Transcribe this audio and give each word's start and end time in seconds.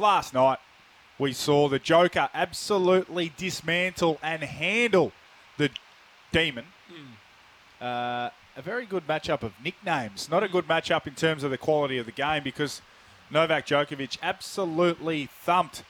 Last 0.00 0.34
night, 0.34 0.58
we 1.18 1.32
saw 1.32 1.68
the 1.68 1.78
Joker 1.78 2.28
absolutely 2.34 3.32
dismantle 3.36 4.18
and 4.22 4.42
handle 4.42 5.12
the 5.56 5.70
Demon. 6.32 6.66
Uh, 7.80 8.30
a 8.56 8.62
very 8.62 8.86
good 8.86 9.06
matchup 9.06 9.42
of 9.42 9.52
nicknames. 9.62 10.30
Not 10.30 10.42
a 10.42 10.48
good 10.48 10.66
matchup 10.66 11.06
in 11.06 11.14
terms 11.14 11.42
of 11.44 11.50
the 11.50 11.58
quality 11.58 11.98
of 11.98 12.06
the 12.06 12.12
game 12.12 12.42
because 12.42 12.82
Novak 13.30 13.66
Djokovic 13.66 14.18
absolutely 14.22 15.26
thumped 15.26 15.82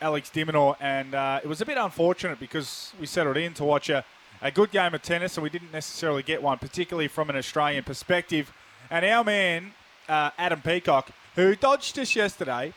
Alex 0.00 0.30
de 0.30 0.44
Minaur, 0.44 0.76
and 0.80 1.14
uh, 1.14 1.40
it 1.42 1.48
was 1.48 1.60
a 1.60 1.66
bit 1.66 1.78
unfortunate 1.78 2.38
because 2.38 2.92
we 3.00 3.06
settled 3.06 3.36
in 3.36 3.54
to 3.54 3.64
watch 3.64 3.88
a, 3.88 4.04
a 4.42 4.50
good 4.50 4.70
game 4.70 4.94
of 4.94 5.02
tennis, 5.02 5.36
and 5.36 5.42
we 5.42 5.50
didn't 5.50 5.72
necessarily 5.72 6.22
get 6.22 6.42
one, 6.42 6.58
particularly 6.58 7.08
from 7.08 7.30
an 7.30 7.36
Australian 7.36 7.84
perspective. 7.84 8.52
And 8.90 9.04
our 9.04 9.24
man, 9.24 9.72
uh, 10.08 10.30
Adam 10.36 10.60
Peacock, 10.60 11.10
who 11.36 11.56
dodged 11.56 11.98
us 11.98 12.14
yesterday, 12.14 12.74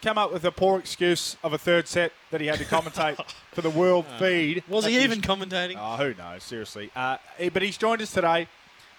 come 0.00 0.16
up 0.18 0.32
with 0.32 0.44
a 0.44 0.50
poor 0.52 0.78
excuse 0.78 1.36
of 1.42 1.52
a 1.52 1.58
third 1.58 1.86
set 1.88 2.12
that 2.30 2.40
he 2.40 2.46
had 2.46 2.58
to 2.58 2.64
commentate 2.64 3.22
for 3.52 3.60
the 3.60 3.70
world 3.70 4.06
feed. 4.18 4.62
Was 4.68 4.86
he 4.86 4.98
even 5.02 5.20
commentating? 5.20 5.76
Oh, 5.78 5.96
who 5.96 6.14
knows? 6.14 6.42
Seriously. 6.44 6.90
Uh, 6.96 7.18
he- 7.38 7.48
but 7.48 7.62
he's 7.62 7.76
joined 7.76 8.00
us 8.02 8.12
today. 8.12 8.48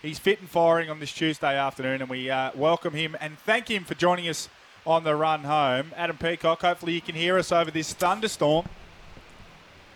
He's 0.01 0.19
fit 0.19 0.39
and 0.41 0.49
firing 0.49 0.89
on 0.89 0.99
this 0.99 1.13
Tuesday 1.13 1.57
afternoon, 1.57 2.01
and 2.01 2.09
we 2.09 2.29
uh, 2.29 2.51
welcome 2.55 2.93
him 2.93 3.15
and 3.21 3.37
thank 3.39 3.69
him 3.69 3.85
for 3.85 3.95
joining 3.95 4.27
us 4.27 4.49
on 4.85 5.05
the 5.05 5.15
run 5.15 5.45
home. 5.45 5.91
Adam 5.95 6.17
Peacock, 6.17 6.61
hopefully 6.61 6.91
you 6.93 6.99
can 7.01 7.15
hear 7.15 7.37
us 7.37 7.53
over 7.53 7.71
this 7.71 7.93
thunderstorm. 7.93 8.65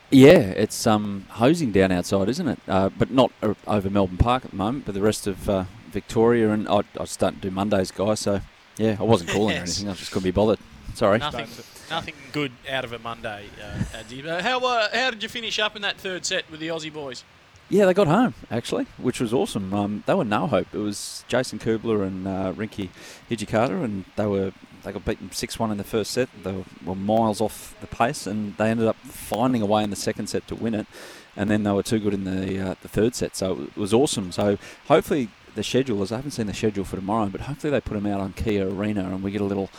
Yeah, 0.09 0.37
it's 0.39 0.87
um, 0.87 1.25
hosing 1.31 1.73
down 1.73 1.91
outside, 1.91 2.29
isn't 2.29 2.47
it? 2.47 2.59
Uh, 2.67 2.89
but 2.97 3.11
not 3.11 3.31
uh, 3.43 3.53
over 3.67 3.89
Melbourne 3.89 4.15
Park 4.17 4.45
at 4.45 4.51
the 4.51 4.57
moment, 4.57 4.85
but 4.85 4.93
the 4.95 5.01
rest 5.01 5.27
of 5.27 5.49
uh, 5.49 5.65
Victoria. 5.91 6.51
And 6.51 6.69
I, 6.69 6.77
I 6.77 7.01
was 7.01 7.11
starting 7.11 7.41
to 7.41 7.49
do 7.49 7.53
Mondays, 7.53 7.91
guys, 7.91 8.21
so 8.21 8.39
yeah, 8.77 8.95
I 8.97 9.03
wasn't 9.03 9.31
calling 9.31 9.57
or 9.57 9.59
Yes. 9.59 9.77
anything. 9.79 9.89
I 9.91 9.95
just 9.95 10.11
couldn't 10.11 10.23
be 10.23 10.31
bothered. 10.31 10.59
Sorry. 10.93 11.19
Nothing, 11.19 11.47
nothing 11.89 12.15
good 12.31 12.51
out 12.69 12.83
of 12.83 12.93
a 12.93 12.99
Monday, 12.99 13.45
uh, 13.61 13.97
Adzi. 13.97 14.25
Uh, 14.25 14.41
how 14.41 14.59
uh, 14.65 14.87
how 14.93 15.11
did 15.11 15.23
you 15.23 15.29
finish 15.29 15.59
up 15.59 15.75
in 15.75 15.81
that 15.83 15.97
third 15.97 16.25
set 16.25 16.49
with 16.49 16.59
the 16.59 16.69
Aussie 16.69 16.91
boys? 16.91 17.23
Yeah, 17.69 17.85
they 17.85 17.93
got 17.93 18.07
home 18.07 18.33
actually, 18.49 18.87
which 18.97 19.19
was 19.19 19.33
awesome. 19.33 19.73
Um, 19.73 20.03
they 20.05 20.13
were 20.13 20.23
no 20.23 20.47
hope. 20.47 20.67
It 20.73 20.77
was 20.77 21.25
Jason 21.27 21.59
Kubler 21.59 22.05
and 22.05 22.27
uh, 22.27 22.53
Rinky 22.53 22.89
Hijikata, 23.29 23.83
and 23.83 24.05
they 24.15 24.25
were 24.25 24.53
they 24.83 24.91
got 24.91 25.03
beaten 25.03 25.31
six 25.31 25.59
one 25.59 25.69
in 25.71 25.77
the 25.77 25.83
first 25.83 26.11
set. 26.11 26.29
They 26.43 26.53
were, 26.53 26.63
were 26.85 26.95
miles 26.95 27.41
off 27.41 27.75
the 27.81 27.87
pace, 27.87 28.25
and 28.25 28.55
they 28.57 28.69
ended 28.69 28.87
up 28.87 28.95
finding 28.97 29.61
a 29.61 29.65
way 29.65 29.83
in 29.83 29.89
the 29.89 29.97
second 29.97 30.27
set 30.27 30.47
to 30.47 30.55
win 30.55 30.73
it. 30.73 30.87
And 31.35 31.51
then 31.51 31.63
they 31.63 31.71
were 31.71 31.83
too 31.83 31.99
good 31.99 32.13
in 32.13 32.23
the 32.23 32.71
uh, 32.71 32.75
the 32.81 32.87
third 32.87 33.13
set, 33.15 33.35
so 33.35 33.63
it 33.63 33.77
was 33.77 33.93
awesome. 33.93 34.31
So 34.31 34.57
hopefully 34.87 35.29
the 35.55 35.63
schedule 35.63 36.01
is 36.03 36.11
I 36.11 36.17
haven't 36.17 36.31
seen 36.31 36.47
the 36.47 36.53
schedule 36.53 36.85
for 36.85 36.95
tomorrow, 36.95 37.27
but 37.27 37.41
hopefully 37.41 37.71
they 37.71 37.81
put 37.81 37.95
them 37.95 38.05
out 38.05 38.21
on 38.21 38.31
Kia 38.33 38.69
Arena, 38.69 39.03
and 39.03 39.21
we 39.21 39.31
get 39.31 39.41
a 39.41 39.45
little 39.45 39.69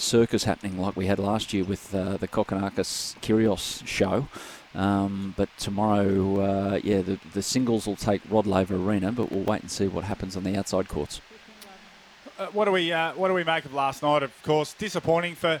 circus 0.00 0.44
happening 0.44 0.78
like 0.78 0.96
we 0.96 1.06
had 1.06 1.18
last 1.18 1.52
year 1.52 1.64
with 1.64 1.94
uh, 1.94 2.16
the 2.16 2.28
Kokkinakis 2.28 3.18
Kyrgios 3.20 3.86
show. 3.86 4.28
Um, 4.74 5.34
but 5.36 5.48
tomorrow, 5.58 6.40
uh, 6.40 6.80
yeah, 6.82 7.02
the, 7.02 7.18
the 7.34 7.42
singles 7.42 7.86
will 7.86 7.96
take 7.96 8.22
Rod 8.30 8.46
Laver 8.46 8.76
Arena, 8.76 9.10
but 9.10 9.30
we'll 9.30 9.42
wait 9.44 9.62
and 9.62 9.70
see 9.70 9.88
what 9.88 10.04
happens 10.04 10.36
on 10.36 10.44
the 10.44 10.56
outside 10.56 10.88
courts. 10.88 11.20
Uh, 12.38 12.46
what 12.52 12.64
do 12.66 12.72
we 12.72 12.92
uh, 12.92 13.12
what 13.14 13.28
do 13.28 13.34
we 13.34 13.44
make 13.44 13.64
of 13.64 13.74
last 13.74 14.02
night? 14.02 14.22
Of 14.22 14.32
course, 14.42 14.72
disappointing 14.72 15.34
for 15.34 15.60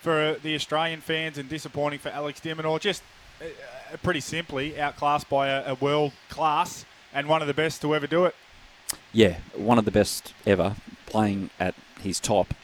for 0.00 0.36
the 0.42 0.54
Australian 0.54 1.00
fans 1.00 1.38
and 1.38 1.48
disappointing 1.48 1.98
for 1.98 2.10
Alex 2.10 2.40
de 2.40 2.54
Minaur. 2.54 2.78
Just 2.78 3.02
uh, 3.40 3.96
pretty 4.02 4.20
simply 4.20 4.78
outclassed 4.78 5.28
by 5.28 5.48
a, 5.48 5.72
a 5.72 5.74
world 5.74 6.12
class 6.28 6.84
and 7.12 7.28
one 7.28 7.42
of 7.42 7.48
the 7.48 7.54
best 7.54 7.82
to 7.82 7.94
ever 7.94 8.06
do 8.06 8.24
it. 8.24 8.34
Yeah, 9.12 9.38
one 9.56 9.78
of 9.78 9.84
the 9.84 9.90
best 9.90 10.32
ever 10.46 10.76
playing 11.06 11.50
at 11.58 11.74
his 12.00 12.20
top 12.20 12.54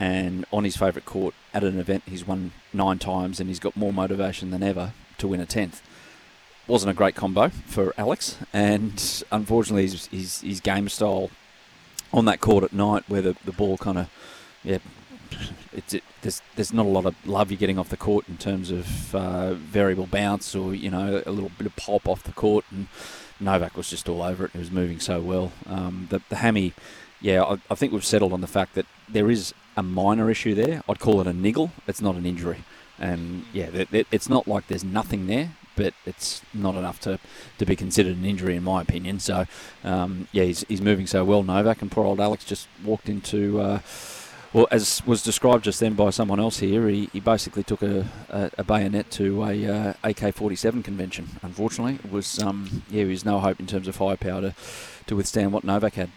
and 0.00 0.44
on 0.52 0.64
his 0.64 0.76
favourite 0.76 1.04
court 1.04 1.34
at 1.52 1.64
an 1.64 1.78
event 1.78 2.02
he's 2.06 2.26
won 2.26 2.52
nine 2.72 2.98
times 2.98 3.40
and 3.40 3.48
he's 3.48 3.58
got 3.58 3.76
more 3.76 3.92
motivation 3.92 4.50
than 4.50 4.62
ever 4.62 4.92
to 5.18 5.28
win 5.28 5.40
a 5.40 5.46
tenth. 5.46 5.82
Wasn't 6.66 6.90
a 6.90 6.94
great 6.94 7.14
combo 7.14 7.48
for 7.48 7.94
Alex, 7.96 8.36
and 8.52 9.24
unfortunately 9.32 9.82
his, 9.82 10.06
his, 10.08 10.40
his 10.42 10.60
game 10.60 10.88
style 10.88 11.30
on 12.12 12.26
that 12.26 12.40
court 12.40 12.62
at 12.62 12.72
night 12.72 13.04
where 13.08 13.22
the, 13.22 13.36
the 13.44 13.52
ball 13.52 13.78
kind 13.78 13.98
of, 13.98 14.10
yeah, 14.62 14.78
it's 15.72 15.94
it, 15.94 16.04
there's 16.22 16.42
there's 16.56 16.72
not 16.72 16.86
a 16.86 16.88
lot 16.88 17.06
of 17.06 17.14
love 17.26 17.50
you're 17.50 17.58
getting 17.58 17.78
off 17.78 17.88
the 17.88 17.96
court 17.96 18.28
in 18.28 18.36
terms 18.36 18.70
of 18.70 19.14
uh, 19.14 19.54
variable 19.54 20.06
bounce 20.06 20.54
or 20.54 20.74
you 20.74 20.90
know 20.90 21.22
a 21.26 21.30
little 21.30 21.50
bit 21.58 21.66
of 21.66 21.76
pop 21.76 22.08
off 22.08 22.22
the 22.22 22.32
court 22.32 22.64
and 22.70 22.88
Novak 23.40 23.76
was 23.76 23.90
just 23.90 24.08
all 24.08 24.22
over 24.22 24.46
it. 24.46 24.52
He 24.52 24.58
was 24.58 24.70
moving 24.70 25.00
so 25.00 25.20
well. 25.20 25.52
Um, 25.66 26.08
the, 26.10 26.20
the 26.28 26.36
hammy, 26.36 26.72
yeah, 27.20 27.42
I, 27.42 27.58
I 27.70 27.74
think 27.74 27.92
we've 27.92 28.04
settled 28.04 28.32
on 28.32 28.40
the 28.40 28.46
fact 28.46 28.74
that 28.74 28.86
there 29.08 29.30
is 29.30 29.54
a 29.78 29.82
minor 29.82 30.28
issue 30.28 30.54
there. 30.54 30.82
I'd 30.88 30.98
call 30.98 31.20
it 31.20 31.26
a 31.28 31.32
niggle. 31.32 31.70
It's 31.86 32.02
not 32.02 32.16
an 32.16 32.26
injury, 32.26 32.64
and 32.98 33.44
yeah, 33.52 33.84
it's 33.92 34.28
not 34.28 34.48
like 34.48 34.66
there's 34.66 34.84
nothing 34.84 35.28
there, 35.28 35.52
but 35.76 35.94
it's 36.04 36.42
not 36.52 36.74
enough 36.74 37.00
to, 37.02 37.20
to 37.58 37.64
be 37.64 37.76
considered 37.76 38.16
an 38.16 38.24
injury 38.24 38.56
in 38.56 38.64
my 38.64 38.82
opinion. 38.82 39.20
So 39.20 39.46
um, 39.84 40.26
yeah, 40.32 40.44
he's, 40.44 40.64
he's 40.68 40.82
moving 40.82 41.06
so 41.06 41.24
well, 41.24 41.44
Novak, 41.44 41.80
and 41.80 41.90
poor 41.90 42.04
old 42.04 42.20
Alex 42.20 42.44
just 42.44 42.66
walked 42.84 43.08
into. 43.08 43.60
Uh, 43.60 43.78
well, 44.52 44.66
as 44.70 45.06
was 45.06 45.22
described 45.22 45.64
just 45.64 45.78
then 45.78 45.92
by 45.92 46.08
someone 46.10 46.40
else 46.40 46.58
here, 46.58 46.88
he, 46.88 47.10
he 47.12 47.20
basically 47.20 47.62
took 47.62 47.82
a, 47.82 48.06
a, 48.30 48.50
a 48.58 48.64
bayonet 48.64 49.10
to 49.12 49.44
a 49.44 49.66
uh, 49.66 49.92
AK-47 50.02 50.82
convention. 50.82 51.28
Unfortunately, 51.42 51.98
it 52.02 52.10
was 52.10 52.42
um, 52.42 52.82
yeah, 52.90 53.02
there 53.02 53.10
was 53.10 53.24
no 53.24 53.38
hope 53.38 53.60
in 53.60 53.66
terms 53.66 53.86
of 53.86 53.94
firepower 53.94 54.40
to, 54.40 54.54
to 55.06 55.14
withstand 55.14 55.52
what 55.52 55.64
Novak 55.64 55.94
had. 55.94 56.10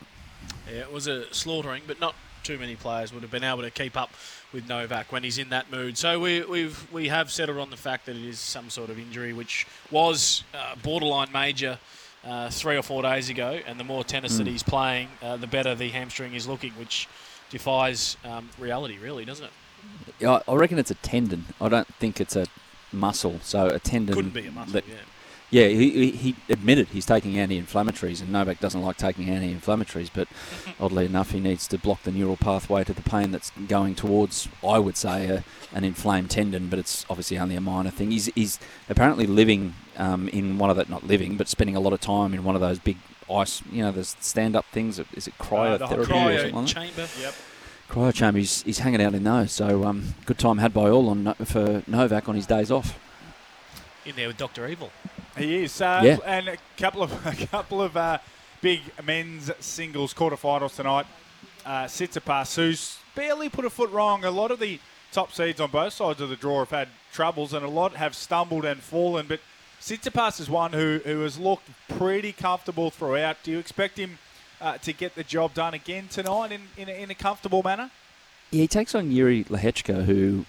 Yeah, 0.67 0.79
it 0.79 0.91
was 0.91 1.07
a 1.07 1.31
slaughtering, 1.33 1.83
but 1.85 1.99
not 1.99 2.15
too 2.43 2.57
many 2.57 2.75
players 2.75 3.13
would 3.13 3.21
have 3.21 3.31
been 3.31 3.43
able 3.43 3.61
to 3.61 3.71
keep 3.71 3.95
up 3.97 4.11
with 4.53 4.67
Novak 4.67 5.11
when 5.11 5.23
he's 5.23 5.37
in 5.37 5.49
that 5.49 5.71
mood. 5.71 5.97
So 5.97 6.19
we, 6.19 6.41
we've 6.41 6.91
we 6.91 7.07
have 7.07 7.31
settled 7.31 7.57
on 7.57 7.69
the 7.69 7.77
fact 7.77 8.05
that 8.07 8.15
it 8.15 8.25
is 8.25 8.39
some 8.39 8.69
sort 8.69 8.89
of 8.89 8.99
injury, 8.99 9.33
which 9.33 9.65
was 9.89 10.43
uh, 10.53 10.75
borderline 10.83 11.31
major. 11.31 11.77
Uh, 12.23 12.51
three 12.51 12.77
or 12.77 12.83
four 12.83 13.01
days 13.01 13.29
ago, 13.31 13.59
and 13.65 13.79
the 13.79 13.83
more 13.83 14.03
tennis 14.03 14.37
that 14.37 14.45
Mm. 14.45 14.51
he's 14.51 14.61
playing, 14.61 15.07
uh, 15.23 15.37
the 15.37 15.47
better 15.47 15.73
the 15.73 15.89
hamstring 15.89 16.35
is 16.35 16.47
looking, 16.47 16.69
which 16.73 17.07
defies 17.49 18.15
um, 18.23 18.47
reality, 18.59 18.99
really, 18.99 19.25
doesn't 19.25 19.45
it? 19.45 19.51
Yeah, 20.19 20.39
I 20.47 20.51
I 20.51 20.55
reckon 20.55 20.77
it's 20.77 20.91
a 20.91 20.95
tendon. 21.01 21.45
I 21.59 21.67
don't 21.67 21.87
think 21.95 22.21
it's 22.21 22.35
a 22.35 22.45
muscle. 22.93 23.39
So 23.41 23.69
a 23.69 23.79
tendon 23.79 24.13
Couldn't 24.13 24.35
be 24.35 24.45
a 24.45 24.51
muscle, 24.51 24.73
that- 24.73 24.87
yeah. 24.87 24.97
Yeah, 25.51 25.67
he, 25.67 26.11
he, 26.11 26.35
admitted 26.47 26.87
he's 26.87 27.05
taking 27.05 27.37
anti-inflammatories, 27.37 28.21
and 28.21 28.31
Novak 28.31 28.61
doesn't 28.61 28.81
like 28.81 28.95
taking 28.95 29.29
anti-inflammatories. 29.29 30.09
But 30.13 30.29
oddly 30.79 31.05
enough, 31.05 31.31
he 31.31 31.41
needs 31.41 31.67
to 31.67 31.77
block 31.77 32.03
the 32.03 32.11
neural 32.11 32.37
pathway 32.37 32.85
to 32.85 32.93
the 32.93 33.01
pain 33.01 33.31
that's 33.31 33.51
going 33.67 33.95
towards, 33.95 34.47
I 34.65 34.79
would 34.79 34.95
say, 34.95 35.27
a, 35.27 35.43
an 35.75 35.83
inflamed 35.83 36.29
tendon. 36.31 36.69
But 36.69 36.79
it's 36.79 37.05
obviously 37.09 37.37
only 37.37 37.55
a 37.57 37.61
minor 37.61 37.89
thing. 37.91 38.11
He's, 38.11 38.27
he's 38.33 38.59
apparently 38.89 39.27
living 39.27 39.73
um, 39.97 40.29
in 40.29 40.57
one 40.57 40.69
of 40.69 40.77
that, 40.77 40.89
not 40.89 41.05
living, 41.05 41.35
but 41.35 41.49
spending 41.49 41.75
a 41.75 41.81
lot 41.81 41.91
of 41.91 41.99
time 41.99 42.33
in 42.33 42.45
one 42.45 42.55
of 42.55 42.61
those 42.61 42.79
big 42.79 42.95
ice, 43.29 43.61
you 43.69 43.83
know, 43.83 43.91
the 43.91 44.05
stand-up 44.05 44.65
things. 44.71 44.99
Is 45.13 45.27
it 45.27 45.33
Uh, 45.37 45.77
the 45.77 45.85
cryotherapy 45.85 45.91
or 45.97 46.05
Cryo 46.05 46.37
something 46.37 46.55
like 46.55 46.65
that? 46.65 46.67
chamber. 46.73 47.07
Yep. 47.19 47.33
Cryo 47.89 48.13
chamber. 48.13 48.39
He's, 48.39 48.63
he's 48.63 48.79
hanging 48.79 49.01
out 49.01 49.13
in 49.13 49.25
those. 49.25 49.51
So 49.51 49.83
um, 49.83 50.15
good 50.25 50.39
time 50.39 50.59
had 50.59 50.73
by 50.73 50.89
all 50.89 51.09
on 51.09 51.33
for 51.43 51.83
Novak 51.87 52.29
on 52.29 52.35
his 52.35 52.45
days 52.47 52.71
off. 52.71 52.97
in 54.05 54.15
there 54.15 54.29
with 54.29 54.37
Doctor 54.37 54.65
Evil. 54.65 54.91
He 55.37 55.63
is. 55.63 55.81
Uh, 55.81 56.01
Yeah. 56.03 56.17
And 56.25 56.47
a 56.49 56.57
couple 56.77 57.03
of 57.03 57.25
a 57.41 57.45
couple 57.47 57.81
of 57.81 57.95
uh, 57.97 58.19
big 58.61 58.81
men's 59.03 59.51
singles 59.59 60.13
quarterfinals 60.13 60.75
tonight. 60.75 61.05
Uh, 61.65 61.85
Tsitsipas, 61.85 62.55
who's 62.55 62.97
barely 63.15 63.49
put 63.49 63.65
a 63.65 63.69
foot 63.69 63.91
wrong. 63.91 64.23
A 64.23 64.31
lot 64.31 64.51
of 64.51 64.59
the 64.59 64.79
top 65.11 65.31
seeds 65.31 65.59
on 65.59 65.69
both 65.69 65.93
sides 65.93 66.21
of 66.21 66.29
the 66.29 66.35
draw 66.35 66.59
have 66.59 66.69
had 66.71 66.87
troubles, 67.11 67.53
and 67.53 67.63
a 67.63 67.69
lot 67.69 67.95
have 67.95 68.15
stumbled 68.15 68.65
and 68.65 68.81
fallen. 68.81 69.25
But 69.27 69.41
Tsitsipas 69.79 70.39
is 70.39 70.49
one 70.49 70.73
who, 70.73 71.01
who 71.03 71.21
has 71.21 71.37
looked 71.37 71.69
pretty 71.87 72.31
comfortable 72.31 72.89
throughout. 72.89 73.37
Do 73.43 73.51
you 73.51 73.59
expect 73.59 73.97
him 73.97 74.17
uh, 74.59 74.77
to 74.79 74.93
get 74.93 75.15
the 75.15 75.23
job 75.23 75.53
done 75.53 75.73
again 75.73 76.07
tonight 76.09 76.51
in, 76.51 76.61
in, 76.77 76.87
a, 76.89 76.91
in 76.93 77.11
a 77.11 77.15
comfortable 77.15 77.61
manner? 77.63 77.89
Yeah, 78.51 78.61
he 78.61 78.67
takes 78.67 78.93
on 78.95 79.09
Jiri 79.11 79.45
Lehecka, 79.47 80.05
who 80.05 80.45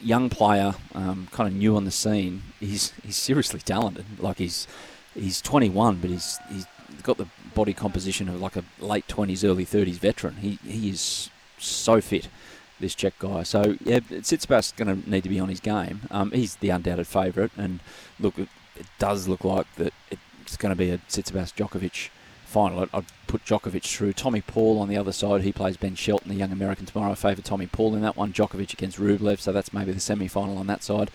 young 0.00 0.28
player, 0.28 0.74
um, 0.94 1.28
kind 1.30 1.48
of 1.48 1.54
new 1.54 1.76
on 1.76 1.84
the 1.84 1.90
scene. 1.90 2.42
He's 2.60 2.92
he's 3.04 3.16
seriously 3.16 3.60
talented. 3.60 4.04
Like 4.18 4.38
he's 4.38 4.66
he's 5.14 5.40
21, 5.40 5.96
but 5.96 6.10
he's 6.10 6.38
he's 6.50 6.66
got 7.02 7.18
the 7.18 7.26
body 7.54 7.72
composition 7.72 8.28
of 8.28 8.40
like 8.40 8.56
a 8.56 8.64
late 8.80 9.06
20s, 9.08 9.44
early 9.44 9.66
30s 9.66 9.98
veteran. 9.98 10.36
He 10.36 10.58
he 10.64 10.90
is 10.90 11.30
so 11.58 12.00
fit. 12.00 12.28
this 12.80 12.94
Czech 12.94 13.18
guy. 13.18 13.44
So 13.44 13.76
yeah, 13.84 14.00
Tsitsipas 14.00 14.76
going 14.76 15.02
to 15.02 15.10
need 15.10 15.22
to 15.22 15.28
be 15.28 15.40
on 15.40 15.48
his 15.48 15.60
game. 15.60 16.02
Um, 16.10 16.32
he's 16.32 16.56
the 16.56 16.70
undoubted 16.70 17.06
favourite, 17.06 17.52
and 17.56 17.80
look, 18.20 18.38
it, 18.38 18.48
it 18.76 18.86
does 18.98 19.28
look 19.28 19.44
like 19.44 19.72
that 19.76 19.94
it's 20.42 20.56
going 20.56 20.70
to 20.70 20.76
be 20.76 20.90
a 20.90 20.98
Tsitsipas 20.98 21.54
Djokovic 21.54 22.10
final. 22.52 22.88
I'd, 22.92 23.04
put 23.32 23.46
Djokovic 23.46 23.84
through. 23.84 24.12
Tommy 24.12 24.42
Paul 24.42 24.78
on 24.78 24.88
the 24.88 24.98
other 24.98 25.10
side. 25.10 25.40
He 25.40 25.52
plays 25.52 25.78
Ben 25.78 25.94
Shelton, 25.94 26.28
the 26.28 26.34
young 26.34 26.52
American 26.52 26.84
tomorrow. 26.84 27.12
I 27.12 27.14
favour 27.14 27.40
Tommy 27.40 27.66
Paul 27.66 27.94
in 27.94 28.02
that 28.02 28.14
one. 28.14 28.30
Djokovic 28.30 28.74
against 28.74 28.98
Rublev, 28.98 29.40
so 29.40 29.52
that's 29.52 29.72
maybe 29.72 29.90
the 29.90 30.00
semi-final 30.00 30.58
on 30.58 30.66
that 30.66 30.82
side. 30.82 31.10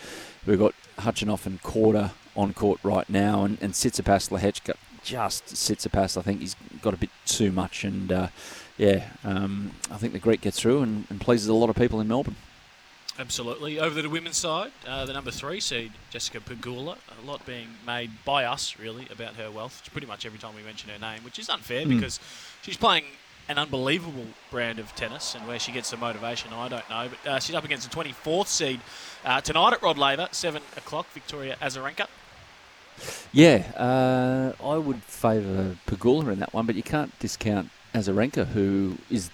We've 0.48 0.57
got 0.57 0.74
Khachanov 0.98 1.45
and 1.45 1.62
Korda 1.62 2.13
on 2.36 2.54
court 2.54 2.80
right 2.81 3.07
now, 3.07 3.44
and, 3.44 3.60
and 3.62 3.74
Tsitsipas 3.74 4.31
Lehecka 4.31 4.78
just 5.04 5.45
Tsitsipas. 5.45 6.18
I 6.18 6.24
think 6.24 6.42
he's 6.42 6.56
got 6.81 6.95
a 6.95 6.98
bit 6.98 7.12
too 7.28 7.51
much, 7.51 7.84
and 7.84 8.12
uh, 8.12 8.28
yeah, 8.78 9.10
um, 9.24 9.74
I 9.92 9.98
think 9.98 10.13
the 10.13 10.19
Greek 10.19 10.42
gets 10.42 10.60
through 10.60 10.81
and, 10.81 11.06
and 11.12 11.22
pleases 11.22 11.48
a 11.48 11.54
lot 11.54 11.69
of 11.69 11.75
people 11.75 12.01
in 12.01 12.07
Melbourne. 12.07 12.36
Absolutely. 13.19 13.80
Over 13.80 13.96
to 13.96 14.02
the 14.04 14.10
women's 14.10 14.38
side, 14.38 14.72
uh, 14.88 15.06
the 15.06 15.14
number 15.14 15.31
three 15.31 15.60
seed, 15.60 15.92
Jessica 16.12 16.40
Pegula. 16.40 16.98
A 17.22 17.25
lot 17.25 17.46
being 17.46 17.69
made 17.86 18.12
by 18.25 18.46
us, 18.46 18.78
really, 18.78 19.08
about 19.12 19.36
her 19.36 19.50
wealth. 19.50 19.80
It's 19.80 19.90
Pretty 19.90 20.06
much 20.06 20.25
every 20.25 20.38
time 20.38 20.56
we 20.56 20.62
mention 20.62 20.92
her 20.92 21.00
name, 21.00 21.24
which 21.24 21.40
is 21.40 21.50
unfair 21.50 21.86
mm. 21.86 21.96
because 21.96 22.19
she's 22.62 22.78
playing 22.78 23.06
an 23.50 23.58
unbelievable 23.58 24.25
brand 24.52 24.78
of 24.78 24.94
tennis, 24.96 25.34
and 25.34 25.48
where 25.48 25.58
she 25.58 25.72
gets 25.72 25.90
the 25.90 25.98
motivation, 25.98 26.52
I 26.54 26.68
don't 26.68 26.90
know. 26.90 27.10
But 27.10 27.31
uh, 27.31 27.40
she's 27.40 27.56
up 27.56 27.64
against 27.64 27.90
the 27.90 27.96
24th 27.96 28.48
seed 28.48 28.81
uh, 29.25 29.42
tonight 29.42 29.74
at 29.74 29.81
Rod 29.81 29.98
Laver, 29.98 30.28
7 30.31 30.62
o'clock, 30.75 31.08
Victoria 31.13 31.56
Azarenka. 31.62 32.08
Yeah, 33.31 33.63
uh, 33.78 34.63
I 34.63 34.78
would 34.78 35.02
favour 35.04 35.78
Pegula 35.88 36.34
in 36.34 36.40
that 36.40 36.54
one, 36.54 36.66
but 36.66 36.75
you 36.75 36.84
can't 36.84 37.18
discount 37.20 37.70
Azarenka, 37.94 38.48
who 38.48 38.98
is 39.10 39.30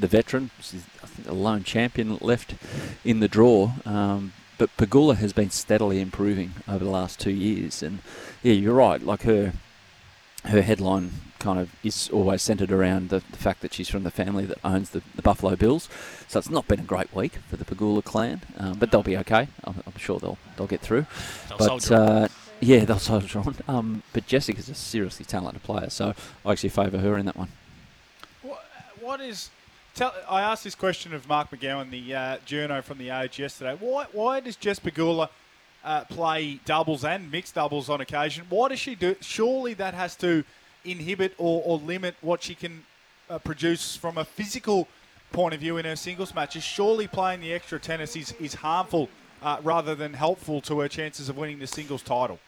the 0.00 0.06
veteran. 0.06 0.50
She's, 0.60 0.84
I 1.02 1.06
think, 1.06 1.26
the 1.26 1.34
lone 1.34 1.64
champion 1.64 2.18
left 2.20 2.54
in 3.04 3.20
the 3.20 3.28
draw. 3.28 3.72
Um, 3.84 4.32
but 4.58 4.76
Pegula 4.76 5.16
has 5.16 5.32
been 5.32 5.50
steadily 5.50 6.00
improving 6.00 6.52
over 6.68 6.84
the 6.84 6.90
last 6.90 7.18
two 7.18 7.30
years, 7.30 7.82
and 7.82 8.00
yeah, 8.42 8.52
you're 8.52 8.74
right. 8.74 9.02
Like 9.02 9.22
her, 9.22 9.54
her 10.44 10.60
headline 10.60 11.12
kind 11.38 11.58
of 11.58 11.74
is 11.82 12.10
always 12.10 12.42
centred 12.42 12.70
around 12.70 13.08
the, 13.08 13.22
the, 13.30 13.38
fact 13.38 13.62
that 13.62 13.72
she's 13.72 13.88
from 13.88 14.02
the 14.02 14.10
family 14.10 14.44
that 14.44 14.58
owns 14.62 14.90
the, 14.90 15.00
the, 15.14 15.22
Buffalo 15.22 15.56
Bills. 15.56 15.88
So 16.28 16.38
it's 16.38 16.50
not 16.50 16.68
been 16.68 16.80
a 16.80 16.84
great 16.84 17.14
week 17.14 17.38
for 17.48 17.56
the 17.56 17.64
Pegula 17.64 18.04
clan, 18.04 18.42
um, 18.58 18.74
but 18.74 18.90
they'll 18.90 19.02
be 19.02 19.16
okay. 19.16 19.48
I'm, 19.64 19.82
I'm, 19.86 19.96
sure 19.96 20.18
they'll 20.18 20.36
they'll 20.58 20.66
get 20.66 20.82
through. 20.82 21.06
They'll 21.48 21.58
but 21.58 21.90
uh, 21.90 22.28
yeah, 22.60 22.84
they'll 22.84 22.98
soldier 22.98 23.38
on. 23.38 23.56
Um, 23.66 24.02
but 24.12 24.26
Jessica's 24.26 24.68
a 24.68 24.74
seriously 24.74 25.24
talented 25.24 25.62
player, 25.62 25.88
so 25.88 26.14
I 26.44 26.52
actually 26.52 26.68
favour 26.68 26.98
her 26.98 27.16
in 27.16 27.24
that 27.24 27.36
one. 27.36 27.48
what, 28.42 28.62
what 29.00 29.20
is 29.22 29.48
Tell, 29.94 30.14
I 30.28 30.40
asked 30.40 30.64
this 30.64 30.74
question 30.74 31.12
of 31.14 31.28
Mark 31.28 31.50
McGowan, 31.50 31.90
the 31.90 32.14
uh, 32.14 32.36
journo 32.46 32.82
from 32.82 32.98
the 32.98 33.10
Age 33.10 33.38
yesterday. 33.38 33.76
Why, 33.78 34.06
why 34.12 34.40
does 34.40 34.56
Jess 34.56 34.78
Pegula 34.78 35.28
uh, 35.84 36.04
play 36.04 36.60
doubles 36.64 37.04
and 37.04 37.30
mixed 37.30 37.56
doubles 37.56 37.90
on 37.90 38.00
occasion? 38.00 38.46
Why 38.48 38.68
does 38.68 38.78
she 38.78 38.94
do? 38.94 39.16
Surely 39.20 39.74
that 39.74 39.94
has 39.94 40.14
to 40.16 40.44
inhibit 40.84 41.34
or, 41.38 41.62
or 41.64 41.78
limit 41.78 42.14
what 42.20 42.42
she 42.42 42.54
can 42.54 42.84
uh, 43.28 43.38
produce 43.38 43.96
from 43.96 44.16
a 44.16 44.24
physical 44.24 44.86
point 45.32 45.54
of 45.54 45.60
view 45.60 45.76
in 45.76 45.84
her 45.84 45.96
singles 45.96 46.34
matches. 46.34 46.62
Surely 46.62 47.08
playing 47.08 47.40
the 47.40 47.52
extra 47.52 47.78
tennis 47.80 48.14
is, 48.14 48.32
is 48.40 48.54
harmful 48.54 49.08
uh, 49.42 49.58
rather 49.62 49.94
than 49.94 50.14
helpful 50.14 50.60
to 50.60 50.78
her 50.80 50.88
chances 50.88 51.28
of 51.28 51.36
winning 51.36 51.58
the 51.58 51.66
singles 51.66 52.02
title. 52.02 52.38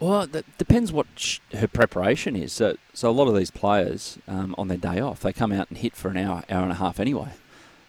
Well, 0.00 0.26
that 0.26 0.56
depends 0.56 0.92
what 0.92 1.06
sh- 1.14 1.40
her 1.52 1.68
preparation 1.68 2.34
is. 2.34 2.54
So, 2.54 2.76
so 2.94 3.10
a 3.10 3.12
lot 3.12 3.28
of 3.28 3.36
these 3.36 3.50
players 3.50 4.18
um, 4.26 4.54
on 4.56 4.68
their 4.68 4.78
day 4.78 4.98
off, 4.98 5.20
they 5.20 5.32
come 5.32 5.52
out 5.52 5.68
and 5.68 5.76
hit 5.76 5.94
for 5.94 6.08
an 6.08 6.16
hour, 6.16 6.42
hour 6.48 6.62
and 6.62 6.72
a 6.72 6.76
half 6.76 6.98
anyway. 6.98 7.28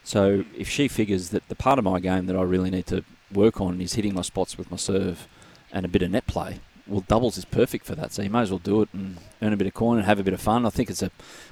So 0.04 0.44
if 0.56 0.68
she 0.68 0.90
figures 0.90 1.30
that 1.30 1.48
the 1.48 1.56
part 1.56 1.80
of 1.80 1.86
my 1.86 2.02
game 2.02 2.26
that 2.26 2.36
I 2.36 2.42
really 2.42 2.70
need 2.70 2.86
to 2.88 3.06
work 3.32 3.62
on 3.62 3.80
is 3.80 3.94
hitting 3.94 4.14
my 4.14 4.24
spots 4.24 4.58
with 4.58 4.70
my 4.70 4.78
serve 4.78 5.28
and 5.72 5.86
a 5.86 5.90
bit 5.90 6.02
of 6.02 6.12
net 6.12 6.28
play, 6.28 6.60
well, 6.86 7.06
doubles 7.08 7.38
is 7.38 7.46
perfect 7.46 7.86
for 7.86 7.96
that. 7.96 8.12
So 8.12 8.24
you 8.24 8.30
may 8.30 8.42
as 8.42 8.52
well 8.52 8.60
do 8.60 8.82
it 8.82 8.90
and 8.92 9.18
earn 9.42 9.54
a 9.54 9.58
bit 9.58 9.68
of 9.68 9.74
coin 9.74 9.98
and 9.98 10.06
have 10.06 10.20
a 10.20 10.24
bit 10.24 10.34
of 10.34 10.42
fun. 10.42 10.66
I 10.66 10.70
think 10.70 10.90
it's 10.90 11.02
a 11.02 11.12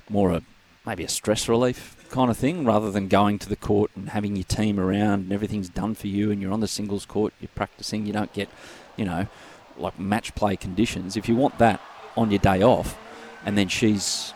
more 0.09 0.31
a 0.31 0.41
maybe 0.85 1.03
a 1.03 1.09
stress 1.09 1.47
relief 1.47 1.95
kind 2.09 2.31
of 2.31 2.37
thing 2.37 2.65
rather 2.65 2.91
than 2.91 3.07
going 3.07 3.37
to 3.37 3.47
the 3.47 3.55
court 3.55 3.91
and 3.95 4.09
having 4.09 4.35
your 4.35 4.45
team 4.45 4.79
around 4.79 5.21
and 5.21 5.31
everything's 5.31 5.69
done 5.69 5.93
for 5.93 6.07
you 6.07 6.31
and 6.31 6.41
you're 6.41 6.51
on 6.51 6.59
the 6.59 6.67
singles 6.67 7.05
court, 7.05 7.33
you're 7.39 7.49
practicing, 7.53 8.05
you 8.05 8.13
don't 8.13 8.33
get, 8.33 8.49
you 8.97 9.05
know, 9.05 9.27
like 9.79 9.99
match 9.99 10.35
play 10.35 10.55
conditions, 10.55 11.17
if 11.17 11.27
you 11.29 11.35
want 11.35 11.57
that 11.59 11.81
on 12.17 12.31
your 12.31 12.39
day 12.39 12.61
off, 12.61 12.97
and 13.45 13.57
then 13.57 13.67
she's, 13.67 14.33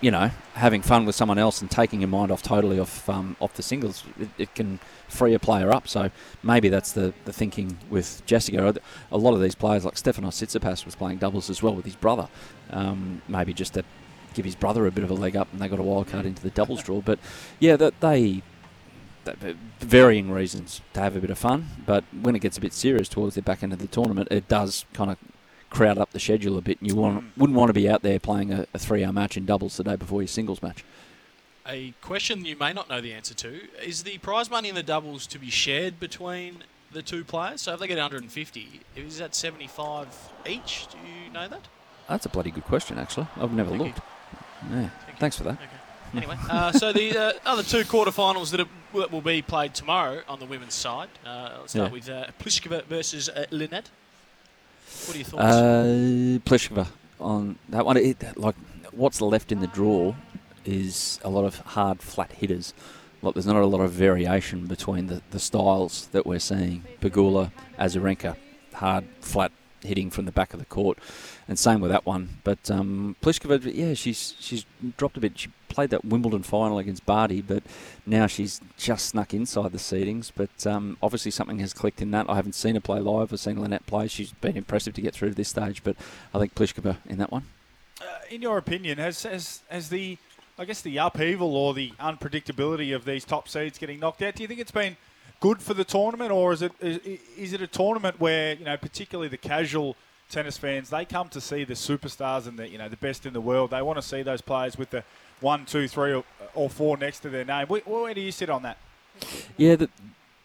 you 0.00 0.10
know, 0.10 0.30
having 0.54 0.82
fun 0.82 1.04
with 1.06 1.14
someone 1.14 1.38
else 1.38 1.60
and 1.60 1.70
taking 1.70 2.00
her 2.00 2.06
mind 2.06 2.30
off 2.30 2.42
totally 2.42 2.78
off 2.78 3.08
um, 3.08 3.36
off 3.40 3.54
the 3.54 3.62
singles, 3.62 4.04
it, 4.18 4.28
it, 4.38 4.54
can 4.54 4.78
free 5.08 5.34
a 5.34 5.38
player 5.38 5.72
up. 5.72 5.88
So 5.88 6.10
maybe 6.42 6.68
that's 6.68 6.92
the, 6.92 7.14
the 7.24 7.32
thinking 7.32 7.78
with 7.90 8.22
Jessica. 8.26 8.74
A 9.10 9.18
lot 9.18 9.34
of 9.34 9.40
these 9.40 9.54
players, 9.54 9.84
like 9.84 9.94
Stefanos 9.94 10.44
Tsitsipas, 10.44 10.84
was 10.84 10.94
playing 10.94 11.18
doubles 11.18 11.50
as 11.50 11.62
well 11.62 11.74
with 11.74 11.84
his 11.84 11.96
brother. 11.96 12.28
Um, 12.70 13.22
maybe 13.28 13.52
just 13.52 13.74
to 13.74 13.84
give 14.34 14.44
his 14.44 14.56
brother 14.56 14.86
a 14.86 14.90
bit 14.90 15.04
of 15.04 15.10
a 15.10 15.14
leg 15.14 15.36
up, 15.36 15.48
and 15.52 15.60
they 15.60 15.68
got 15.68 15.78
a 15.78 15.82
wild 15.82 16.08
card 16.08 16.26
into 16.26 16.42
the 16.42 16.50
doubles 16.50 16.82
draw. 16.82 17.00
But 17.00 17.18
yeah, 17.60 17.76
that 17.76 18.00
they 18.00 18.42
varying 19.80 20.30
reasons 20.30 20.80
to 20.92 21.00
have 21.00 21.16
a 21.16 21.20
bit 21.20 21.30
of 21.30 21.38
fun, 21.38 21.68
but 21.86 22.04
when 22.22 22.34
it 22.36 22.40
gets 22.40 22.58
a 22.58 22.60
bit 22.60 22.72
serious 22.72 23.08
towards 23.08 23.34
the 23.34 23.42
back 23.42 23.62
end 23.62 23.72
of 23.72 23.78
the 23.78 23.86
tournament, 23.86 24.28
it 24.30 24.48
does 24.48 24.84
kind 24.92 25.10
of 25.10 25.18
crowd 25.70 25.98
up 25.98 26.10
the 26.12 26.20
schedule 26.20 26.56
a 26.56 26.62
bit, 26.62 26.80
and 26.80 26.88
you 26.88 26.96
want, 26.96 27.20
mm. 27.20 27.30
wouldn't 27.36 27.58
want 27.58 27.68
to 27.68 27.74
be 27.74 27.88
out 27.88 28.02
there 28.02 28.18
playing 28.18 28.52
a, 28.52 28.66
a 28.72 28.78
three-hour 28.78 29.12
match 29.12 29.36
in 29.36 29.44
doubles 29.44 29.76
the 29.76 29.84
day 29.84 29.96
before 29.96 30.22
your 30.22 30.28
singles 30.28 30.62
match. 30.62 30.84
A 31.66 31.94
question 32.02 32.44
you 32.44 32.56
may 32.56 32.72
not 32.72 32.88
know 32.88 33.00
the 33.00 33.12
answer 33.12 33.34
to 33.34 33.60
is 33.82 34.02
the 34.02 34.18
prize 34.18 34.50
money 34.50 34.68
in 34.68 34.74
the 34.74 34.82
doubles 34.82 35.26
to 35.28 35.38
be 35.38 35.48
shared 35.48 35.98
between 35.98 36.62
the 36.92 37.02
two 37.02 37.24
players? 37.24 37.62
So 37.62 37.74
if 37.74 37.80
they 37.80 37.86
get 37.86 37.96
150, 37.96 38.80
is 38.96 39.18
that 39.18 39.34
75 39.34 40.08
each? 40.46 40.86
Do 40.90 40.98
you 40.98 41.32
know 41.32 41.48
that? 41.48 41.62
That's 42.08 42.26
a 42.26 42.28
bloody 42.28 42.50
good 42.50 42.64
question, 42.64 42.98
actually. 42.98 43.28
I've 43.36 43.52
never 43.52 43.70
Thank 43.70 43.82
looked. 43.82 44.00
Yeah. 44.70 44.90
Thanks 45.18 45.36
for 45.36 45.44
that. 45.44 45.54
Okay. 45.54 45.83
Anyway, 46.16 46.36
uh, 46.48 46.72
so 46.72 46.92
the 46.92 47.16
uh, 47.18 47.32
other 47.44 47.62
two 47.62 47.82
quarterfinals 47.82 48.50
that, 48.50 48.60
are, 48.60 49.08
will 49.08 49.20
be 49.20 49.42
played 49.42 49.74
tomorrow 49.74 50.22
on 50.28 50.38
the 50.38 50.46
women's 50.46 50.74
side. 50.74 51.08
Uh, 51.26 51.56
let's 51.60 51.72
start 51.72 51.88
yeah. 51.88 51.92
with 51.92 52.08
uh, 52.08 52.26
Pliskova 52.38 52.84
versus 52.84 53.28
uh, 53.28 53.46
Linette. 53.50 53.90
What 55.06 55.14
are 55.14 55.18
your 55.18 55.24
thoughts? 55.24 55.42
Uh, 55.44 56.38
Pliskova 56.44 56.86
on 57.20 57.58
that 57.68 57.84
one. 57.84 57.96
It, 57.96 58.36
like, 58.36 58.54
what's 58.92 59.20
left 59.20 59.50
in 59.50 59.60
the 59.60 59.66
draw 59.66 60.14
is 60.64 61.18
a 61.24 61.30
lot 61.30 61.44
of 61.44 61.58
hard, 61.60 62.00
flat 62.00 62.32
hitters. 62.32 62.74
Like, 63.22 63.34
there's 63.34 63.46
not 63.46 63.56
a 63.56 63.66
lot 63.66 63.80
of 63.80 63.90
variation 63.92 64.66
between 64.66 65.06
the, 65.06 65.22
the 65.30 65.40
styles 65.40 66.08
that 66.12 66.26
we're 66.26 66.38
seeing. 66.38 66.84
Pegula, 67.00 67.50
Azarenka, 67.78 68.36
hard, 68.74 69.04
flat 69.20 69.50
hitting 69.84 70.10
from 70.10 70.24
the 70.24 70.32
back 70.32 70.52
of 70.52 70.58
the 70.58 70.66
court, 70.66 70.98
and 71.48 71.58
same 71.58 71.80
with 71.80 71.90
that 71.90 72.06
one. 72.06 72.38
But 72.44 72.70
um, 72.70 73.16
Pliskova, 73.22 73.72
yeah, 73.74 73.94
she's 73.94 74.34
she's 74.40 74.64
dropped 74.96 75.16
a 75.16 75.20
bit. 75.20 75.38
She 75.38 75.50
played 75.68 75.90
that 75.90 76.04
Wimbledon 76.04 76.42
final 76.42 76.78
against 76.78 77.04
Barty, 77.04 77.42
but 77.42 77.62
now 78.06 78.26
she's 78.26 78.60
just 78.76 79.06
snuck 79.06 79.34
inside 79.34 79.72
the 79.72 79.78
seedings. 79.78 80.30
But 80.34 80.66
um, 80.66 80.96
obviously 81.02 81.30
something 81.30 81.58
has 81.58 81.72
clicked 81.72 82.00
in 82.00 82.10
that. 82.12 82.28
I 82.28 82.36
haven't 82.36 82.54
seen 82.54 82.74
her 82.74 82.80
play 82.80 83.00
live. 83.00 83.32
I've 83.32 83.40
seen 83.40 83.60
Linette 83.60 83.86
play. 83.86 84.06
She's 84.08 84.32
been 84.32 84.56
impressive 84.56 84.94
to 84.94 85.00
get 85.00 85.14
through 85.14 85.30
to 85.30 85.34
this 85.34 85.48
stage, 85.48 85.82
but 85.82 85.96
I 86.32 86.38
think 86.38 86.54
Pliskova 86.54 86.98
in 87.06 87.18
that 87.18 87.32
one. 87.32 87.44
Uh, 88.00 88.04
in 88.30 88.42
your 88.42 88.58
opinion, 88.58 88.98
has, 88.98 89.22
has 89.22 89.62
has 89.68 89.88
the 89.88 90.18
I 90.56 90.64
guess 90.64 90.82
the 90.82 90.98
upheaval 90.98 91.56
or 91.56 91.74
the 91.74 91.90
unpredictability 91.98 92.94
of 92.94 93.04
these 93.04 93.24
top 93.24 93.48
seeds 93.48 93.78
getting 93.78 93.98
knocked 93.98 94.22
out? 94.22 94.36
Do 94.36 94.42
you 94.42 94.48
think 94.48 94.60
it's 94.60 94.70
been 94.70 94.96
good 95.44 95.60
for 95.60 95.74
the 95.74 95.84
tournament, 95.84 96.30
or 96.30 96.54
is 96.54 96.62
it 96.62 96.72
is, 96.80 97.18
is 97.36 97.52
it 97.52 97.60
a 97.60 97.66
tournament 97.66 98.18
where 98.18 98.54
you 98.54 98.64
know 98.64 98.78
particularly 98.78 99.28
the 99.28 99.36
casual 99.36 99.94
tennis 100.30 100.56
fans 100.56 100.88
they 100.88 101.04
come 101.04 101.28
to 101.28 101.38
see 101.38 101.64
the 101.64 101.74
superstars 101.74 102.46
and 102.46 102.58
the 102.58 102.66
you 102.66 102.78
know 102.78 102.88
the 102.88 102.96
best 102.96 103.26
in 103.26 103.34
the 103.34 103.42
world. 103.42 103.68
They 103.70 103.82
want 103.82 103.98
to 103.98 104.02
see 104.02 104.22
those 104.22 104.40
players 104.40 104.78
with 104.78 104.88
the 104.88 105.04
one, 105.40 105.66
two, 105.66 105.86
three, 105.86 106.14
or, 106.14 106.24
or 106.54 106.70
four 106.70 106.96
next 106.96 107.20
to 107.20 107.28
their 107.28 107.44
name. 107.44 107.66
Where, 107.66 107.82
where, 107.82 108.14
do 108.14 108.22
you 108.22 108.32
sit 108.32 108.48
on 108.48 108.62
that? 108.62 108.78
Yeah, 109.58 109.76
the, 109.76 109.90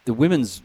the 0.04 0.12
women's 0.12 0.60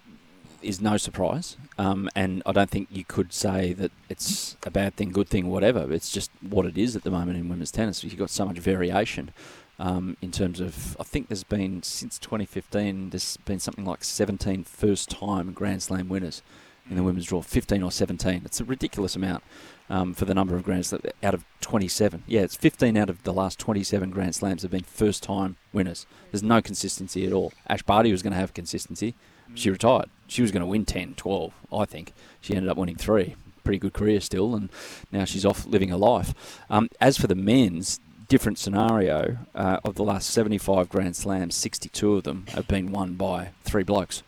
is 0.61 0.81
no 0.81 0.97
surprise, 0.97 1.55
um, 1.77 2.09
and 2.13 2.43
I 2.45 2.51
don't 2.51 2.69
think 2.69 2.89
you 2.91 3.05
could 3.05 3.31
say 3.31 3.71
that 3.71 3.91
it's 4.09 4.57
a 4.63 4.71
bad 4.71 4.97
thing, 4.97 5.11
good 5.11 5.29
thing, 5.29 5.47
whatever. 5.47 5.93
It's 5.93 6.11
just 6.11 6.29
what 6.41 6.65
it 6.65 6.77
is 6.77 6.97
at 6.97 7.03
the 7.03 7.11
moment 7.11 7.37
in 7.37 7.47
women's 7.47 7.71
tennis. 7.71 8.03
You've 8.03 8.17
got 8.17 8.31
so 8.31 8.45
much 8.45 8.57
variation. 8.57 9.31
Um, 9.77 10.15
in 10.21 10.31
terms 10.31 10.59
of, 10.59 10.95
I 10.99 11.03
think 11.03 11.27
there's 11.27 11.43
been 11.43 11.83
since 11.83 12.17
2015, 12.19 13.09
there's 13.09 13.37
been 13.37 13.59
something 13.59 13.85
like 13.85 14.03
17 14.03 14.63
first-time 14.63 15.51
Grand 15.51 15.83
Slam 15.83 16.07
winners 16.07 16.41
in 16.89 16.95
the 16.95 17.03
women's 17.03 17.25
draw, 17.25 17.41
15 17.41 17.83
or 17.83 17.91
17. 17.91 18.43
It's 18.45 18.61
a 18.61 18.65
ridiculous 18.65 19.15
amount 19.15 19.43
um, 19.89 20.13
for 20.13 20.25
the 20.25 20.33
number 20.33 20.55
of 20.55 20.63
Grand 20.63 20.85
Slams 20.85 21.05
out 21.23 21.33
of 21.33 21.43
27. 21.61 22.23
Yeah, 22.27 22.41
it's 22.41 22.55
15 22.55 22.95
out 22.97 23.09
of 23.09 23.23
the 23.23 23.33
last 23.33 23.59
27 23.59 24.11
Grand 24.11 24.35
Slams 24.35 24.61
have 24.61 24.71
been 24.71 24.83
first 24.83 25.23
time 25.23 25.57
winners. 25.73 26.05
There's 26.31 26.43
no 26.43 26.61
consistency 26.61 27.25
at 27.25 27.33
all. 27.33 27.53
Ash 27.67 27.81
Barty 27.81 28.11
was 28.11 28.21
going 28.21 28.33
to 28.33 28.39
have 28.39 28.53
consistency. 28.53 29.15
She 29.53 29.69
retired. 29.69 30.09
She 30.27 30.41
was 30.41 30.51
going 30.51 30.61
to 30.61 30.67
win 30.67 30.85
10, 30.85 31.15
12, 31.15 31.53
I 31.71 31.85
think. 31.85 32.13
She 32.41 32.55
ended 32.55 32.69
up 32.69 32.77
winning 32.77 32.95
three. 32.95 33.35
Pretty 33.63 33.79
good 33.79 33.93
career 33.93 34.21
still, 34.21 34.55
and 34.55 34.69
now 35.11 35.25
she's 35.25 35.45
off 35.45 35.65
living 35.65 35.91
a 35.91 35.97
life. 35.97 36.33
Um, 36.69 36.89
as 36.99 37.17
for 37.17 37.27
the 37.27 37.35
men's, 37.35 37.99
different 38.27 38.57
scenario. 38.57 39.37
Uh, 39.53 39.79
of 39.83 39.95
the 39.95 40.03
last 40.03 40.29
75 40.29 40.89
Grand 40.89 41.15
Slams, 41.15 41.55
62 41.55 42.15
of 42.15 42.23
them 42.23 42.45
have 42.49 42.67
been 42.67 42.91
won 42.91 43.13
by 43.15 43.49
three 43.63 43.83
blokes. 43.83 44.23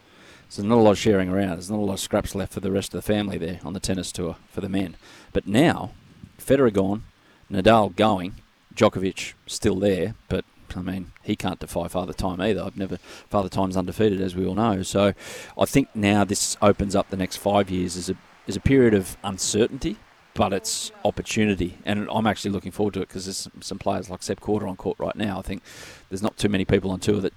So 0.50 0.62
there's 0.62 0.70
not 0.70 0.78
a 0.78 0.82
lot 0.82 0.92
of 0.92 0.98
sharing 0.98 1.30
around. 1.30 1.58
There's 1.58 1.70
not 1.70 1.80
a 1.80 1.82
lot 1.82 1.94
of 1.94 2.00
scraps 2.00 2.34
left 2.34 2.54
for 2.54 2.62
the 2.62 2.72
rest 2.72 2.94
of 2.94 3.00
the 3.04 3.14
family 3.14 3.38
there 3.38 3.60
on 3.64 3.74
the 3.74 3.80
tennis 3.80 4.12
tour 4.12 4.38
for 4.50 4.62
the 4.62 4.70
men. 4.70 4.96
But 5.34 5.48
now, 5.48 5.92
Federer 6.40 6.72
gone, 6.72 7.04
Nadal 7.52 7.96
going, 7.96 8.36
Djokovic 8.74 9.34
still 9.46 9.76
there, 9.76 10.16
but 10.30 10.46
I 10.76 10.82
mean, 10.82 11.12
he 11.24 11.36
can't 11.36 11.60
defy 11.60 11.88
Father 11.88 12.14
Time 12.14 12.40
either. 12.42 12.62
I've 12.62 12.78
never 12.78 12.98
Father 13.30 13.50
Time's 13.50 13.78
undefeated, 13.78 14.22
as 14.22 14.36
we 14.36 14.46
all 14.46 14.56
know. 14.56 14.84
So, 14.84 15.14
I 15.58 15.66
think 15.66 15.90
now 15.96 16.24
this 16.24 16.58
opens 16.62 16.96
up 16.96 17.10
the 17.10 17.18
next 17.18 17.38
five 17.38 17.70
years 17.70 17.98
as 17.98 18.10
a 18.10 18.16
as 18.48 18.56
a 18.56 18.62
period 18.62 18.94
of 18.94 19.18
uncertainty, 19.24 19.98
but 20.38 20.54
it's 20.54 20.92
opportunity, 21.04 21.80
and 21.84 22.08
I'm 22.12 22.28
actually 22.28 22.52
looking 22.52 22.72
forward 22.72 22.94
to 22.94 23.02
it 23.02 23.08
because 23.08 23.26
there's 23.26 23.38
some, 23.38 23.60
some 23.60 23.80
players 23.80 24.08
like 24.08 24.22
Seb 24.22 24.40
Korda 24.40 24.70
on 24.70 24.76
court 24.76 25.00
right 25.00 25.16
now. 25.16 25.40
I 25.40 25.42
think 25.42 25.64
there's 26.10 26.22
not 26.22 26.38
too 26.38 26.48
many 26.48 26.64
people 26.64 26.92
on 26.92 27.00
tour 27.00 27.20
that 27.22 27.34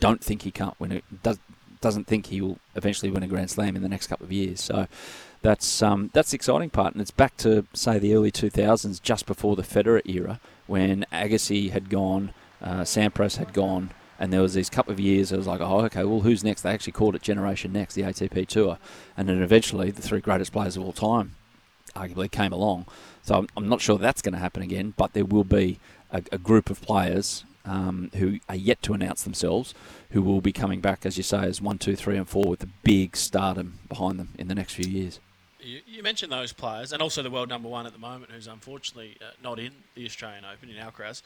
don't 0.00 0.22
think 0.22 0.42
he 0.42 0.50
can't 0.50 0.78
win 0.78 0.92
it. 0.92 1.22
Does 1.22 1.38
doesn't 1.80 2.06
think 2.06 2.26
he 2.26 2.42
will 2.42 2.58
eventually 2.76 3.10
win 3.10 3.22
a 3.22 3.26
Grand 3.26 3.50
Slam 3.50 3.74
in 3.74 3.82
the 3.82 3.88
next 3.88 4.06
couple 4.08 4.26
of 4.26 4.32
years. 4.32 4.60
So 4.60 4.86
that's 5.40 5.80
um, 5.80 6.10
that's 6.12 6.32
the 6.32 6.34
exciting 6.34 6.68
part, 6.68 6.92
and 6.92 7.00
it's 7.00 7.10
back 7.10 7.38
to 7.38 7.66
say 7.72 7.98
the 7.98 8.14
early 8.14 8.30
2000s, 8.30 9.00
just 9.00 9.24
before 9.24 9.56
the 9.56 9.62
Federer 9.62 10.02
era, 10.04 10.38
when 10.66 11.06
Agassi 11.10 11.70
had 11.70 11.88
gone, 11.88 12.34
uh, 12.60 12.82
Sampras 12.82 13.38
had 13.38 13.54
gone, 13.54 13.92
and 14.18 14.30
there 14.30 14.42
was 14.42 14.52
these 14.52 14.68
couple 14.68 14.92
of 14.92 15.00
years. 15.00 15.32
It 15.32 15.38
was 15.38 15.46
like, 15.46 15.62
oh, 15.62 15.80
okay, 15.86 16.04
well, 16.04 16.20
who's 16.20 16.44
next? 16.44 16.60
They 16.60 16.70
actually 16.70 16.92
called 16.92 17.14
it 17.14 17.22
Generation 17.22 17.72
Next, 17.72 17.94
the 17.94 18.02
ATP 18.02 18.46
Tour, 18.46 18.76
and 19.16 19.26
then 19.26 19.42
eventually 19.42 19.90
the 19.90 20.02
three 20.02 20.20
greatest 20.20 20.52
players 20.52 20.76
of 20.76 20.84
all 20.84 20.92
time, 20.92 21.34
arguably, 21.94 22.30
came 22.30 22.52
along. 22.52 22.86
So 23.22 23.36
I'm, 23.36 23.48
I'm 23.56 23.68
not 23.68 23.80
sure 23.80 23.98
that's 23.98 24.22
going 24.22 24.34
to 24.34 24.40
happen 24.40 24.62
again, 24.62 24.94
but 24.96 25.12
there 25.12 25.24
will 25.24 25.44
be 25.44 25.78
a, 26.10 26.22
a 26.32 26.38
group 26.38 26.70
of 26.70 26.80
players 26.80 27.44
um, 27.64 28.10
who 28.14 28.38
are 28.48 28.56
yet 28.56 28.82
to 28.82 28.94
announce 28.94 29.22
themselves, 29.22 29.74
who 30.10 30.22
will 30.22 30.40
be 30.40 30.52
coming 30.52 30.80
back, 30.80 31.06
as 31.06 31.16
you 31.16 31.22
say, 31.22 31.44
as 31.44 31.60
one, 31.60 31.78
two, 31.78 31.96
three, 31.96 32.16
and 32.16 32.28
four 32.28 32.44
with 32.44 32.62
a 32.62 32.68
big 32.82 33.16
stardom 33.16 33.78
behind 33.88 34.18
them 34.18 34.30
in 34.38 34.48
the 34.48 34.54
next 34.54 34.74
few 34.74 34.90
years. 34.90 35.20
You, 35.60 35.80
you 35.86 36.02
mentioned 36.02 36.32
those 36.32 36.52
players, 36.52 36.92
and 36.92 37.00
also 37.00 37.22
the 37.22 37.30
world 37.30 37.48
number 37.48 37.68
one 37.68 37.86
at 37.86 37.92
the 37.92 37.98
moment, 37.98 38.32
who's 38.32 38.48
unfortunately 38.48 39.16
uh, 39.20 39.26
not 39.44 39.60
in 39.60 39.70
the 39.94 40.04
Australian 40.04 40.44
Open 40.44 40.68
in 40.68 40.76
Alcaraz. 40.76 41.22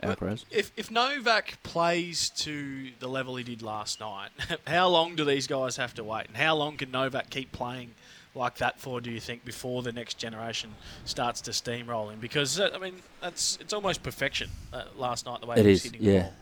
Alcaraz. 0.00 0.44
If, 0.50 0.70
if 0.76 0.92
Novak 0.92 1.60
plays 1.64 2.30
to 2.30 2.90
the 3.00 3.08
level 3.08 3.34
he 3.34 3.42
did 3.42 3.62
last 3.62 3.98
night, 3.98 4.30
how 4.66 4.88
long 4.88 5.16
do 5.16 5.24
these 5.24 5.48
guys 5.48 5.76
have 5.76 5.94
to 5.94 6.04
wait? 6.04 6.28
And 6.28 6.36
how 6.36 6.54
long 6.54 6.76
can 6.76 6.92
Novak 6.92 7.30
keep 7.30 7.50
playing 7.50 7.90
like 8.40 8.56
that 8.56 8.80
for, 8.80 9.00
do 9.00 9.10
you 9.10 9.20
think, 9.20 9.44
before 9.44 9.82
the 9.82 9.92
next 9.92 10.18
generation 10.18 10.70
starts 11.04 11.40
to 11.42 11.52
steamroll 11.52 12.10
him? 12.10 12.18
Because, 12.18 12.58
uh, 12.58 12.70
I 12.74 12.78
mean, 12.78 12.94
that's 13.20 13.58
it's 13.60 13.72
almost 13.72 14.02
perfection 14.02 14.50
uh, 14.72 14.84
last 14.96 15.26
night, 15.26 15.40
the 15.42 15.46
way 15.46 15.56
It 15.58 15.64
he 15.66 15.70
was 15.70 15.84
is, 15.84 15.92
hitting 15.92 16.06
the 16.06 16.12
yeah. 16.12 16.22
ball. 16.22 16.32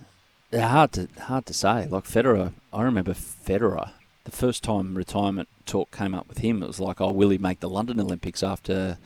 Yeah, 0.52 0.68
hard 0.68 0.92
to 0.92 1.08
hard 1.20 1.44
to 1.46 1.52
say. 1.52 1.86
Like 1.88 2.04
Federer, 2.04 2.52
I 2.72 2.82
remember 2.82 3.12
Federer. 3.12 3.90
The 4.24 4.30
first 4.30 4.62
time 4.62 4.94
retirement 4.94 5.48
talk 5.66 5.90
came 5.90 6.14
up 6.14 6.26
with 6.28 6.38
him, 6.38 6.62
it 6.62 6.66
was 6.68 6.80
like, 6.80 7.00
"Oh, 7.02 7.12
will 7.12 7.28
he 7.30 7.36
make 7.38 7.60
the 7.60 7.68
London 7.68 8.00
Olympics 8.00 8.42
after?" 8.42 8.96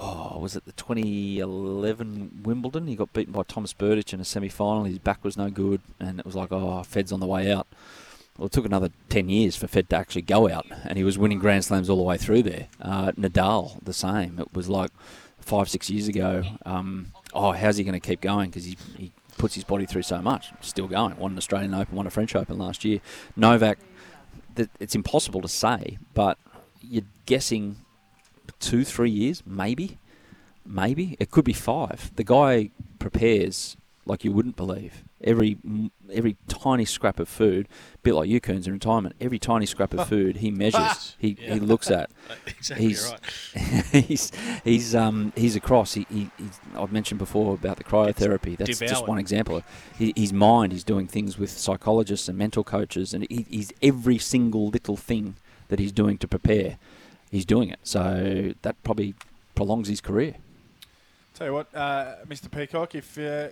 Oh, 0.00 0.38
was 0.38 0.54
it 0.56 0.64
the 0.64 0.72
2011 0.72 2.42
Wimbledon? 2.44 2.86
He 2.86 2.94
got 2.96 3.12
beaten 3.12 3.32
by 3.32 3.42
Thomas 3.42 3.72
Berdych 3.72 4.12
in 4.12 4.20
a 4.20 4.24
semi-final. 4.24 4.84
His 4.84 4.98
back 4.98 5.24
was 5.24 5.36
no 5.36 5.50
good, 5.50 5.80
and 6.00 6.18
it 6.18 6.26
was 6.26 6.34
like, 6.34 6.50
"Oh, 6.52 6.82
Fed's 6.82 7.12
on 7.12 7.20
the 7.20 7.26
way 7.26 7.52
out." 7.52 7.66
Well, 8.38 8.46
it 8.46 8.52
took 8.52 8.64
another 8.64 8.90
10 9.08 9.28
years 9.28 9.56
for 9.56 9.66
Fed 9.66 9.90
to 9.90 9.96
actually 9.96 10.22
go 10.22 10.48
out, 10.48 10.64
and 10.84 10.96
he 10.96 11.02
was 11.02 11.18
winning 11.18 11.40
Grand 11.40 11.64
Slams 11.64 11.90
all 11.90 11.96
the 11.96 12.04
way 12.04 12.16
through 12.16 12.44
there. 12.44 12.68
Uh, 12.80 13.10
Nadal, 13.12 13.84
the 13.84 13.92
same. 13.92 14.38
It 14.38 14.54
was 14.54 14.68
like 14.68 14.92
five, 15.40 15.68
six 15.68 15.90
years 15.90 16.06
ago. 16.06 16.44
Um, 16.64 17.08
oh, 17.34 17.50
how's 17.50 17.78
he 17.78 17.84
going 17.84 18.00
to 18.00 18.06
keep 18.08 18.20
going? 18.20 18.50
Because 18.50 18.64
he, 18.64 18.78
he 18.96 19.12
puts 19.38 19.56
his 19.56 19.64
body 19.64 19.86
through 19.86 20.02
so 20.02 20.22
much. 20.22 20.52
Still 20.60 20.86
going. 20.86 21.16
Won 21.16 21.32
an 21.32 21.38
Australian 21.38 21.74
Open, 21.74 21.96
won 21.96 22.06
a 22.06 22.10
French 22.10 22.36
Open 22.36 22.58
last 22.58 22.84
year. 22.84 23.00
Novak, 23.34 23.78
th- 24.54 24.68
it's 24.78 24.94
impossible 24.94 25.40
to 25.40 25.48
say, 25.48 25.98
but 26.14 26.38
you're 26.80 27.02
guessing 27.26 27.76
two, 28.60 28.84
three 28.84 29.10
years, 29.10 29.42
maybe. 29.44 29.98
Maybe. 30.64 31.16
It 31.18 31.32
could 31.32 31.44
be 31.44 31.52
five. 31.52 32.12
The 32.14 32.24
guy 32.24 32.70
prepares 33.00 33.76
like 34.08 34.24
you 34.24 34.32
wouldn't 34.32 34.56
believe. 34.56 35.04
Every 35.22 35.58
every 36.12 36.36
tiny 36.48 36.84
scrap 36.84 37.20
of 37.20 37.28
food, 37.28 37.68
a 37.94 37.98
bit 37.98 38.14
like 38.14 38.28
you, 38.28 38.40
Coons, 38.40 38.66
in 38.66 38.72
retirement, 38.72 39.14
every 39.20 39.38
tiny 39.38 39.66
scrap 39.66 39.92
of 39.94 40.08
food 40.12 40.38
he 40.38 40.50
measures, 40.50 41.14
he, 41.20 41.36
Yeah. 41.40 41.54
he 41.54 41.60
looks 41.60 41.90
at. 41.90 42.10
exactly 42.46 42.86
He's- 42.86 43.10
right. 43.12 44.04
he's 44.04 44.32
he's 44.64 44.94
um 44.94 45.32
he's 45.36 45.54
across. 45.56 45.94
He, 45.94 46.06
he 46.10 46.30
I've 46.74 46.90
mentioned 46.92 47.18
before 47.18 47.54
about 47.54 47.76
the 47.76 47.84
cryotherapy. 47.84 48.56
That's 48.56 48.78
just 48.80 49.06
one 49.06 49.18
example. 49.18 49.62
He, 49.98 50.12
his 50.16 50.32
mind. 50.32 50.72
He's 50.72 50.84
doing 50.84 51.06
things 51.06 51.38
with 51.38 51.50
psychologists 51.50 52.28
and 52.28 52.36
mental 52.38 52.64
coaches, 52.64 53.12
and 53.14 53.26
he, 53.30 53.46
he's 53.50 53.72
every 53.82 54.18
single 54.18 54.68
little 54.68 54.96
thing 54.96 55.36
that 55.68 55.78
he's 55.78 55.92
doing 55.92 56.16
to 56.18 56.26
prepare. 56.26 56.78
He's 57.30 57.44
doing 57.44 57.68
it. 57.68 57.78
So 57.82 58.54
that 58.62 58.82
probably 58.84 59.14
prolongs 59.54 59.88
his 59.88 60.00
career. 60.00 60.36
Tell 61.38 61.46
you 61.46 61.52
what, 61.52 61.72
uh, 61.72 62.16
Mr. 62.26 62.50
Peacock, 62.50 62.96
if 62.96 63.16
uh, 63.16 63.50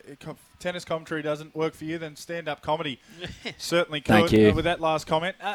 tennis 0.59 0.85
commentary 0.85 1.23
doesn't 1.23 1.55
work 1.55 1.73
for 1.73 1.85
you, 1.85 1.99
then 1.99 2.17
stand-up 2.17 2.61
comedy 2.61 2.99
certainly 3.59 4.01
could. 4.01 4.13
Thank 4.29 4.33
you. 4.33 4.51
uh, 4.51 4.55
with 4.55 4.65
that 4.65 4.81
last 4.81 5.07
comment, 5.07 5.37
uh, 5.41 5.55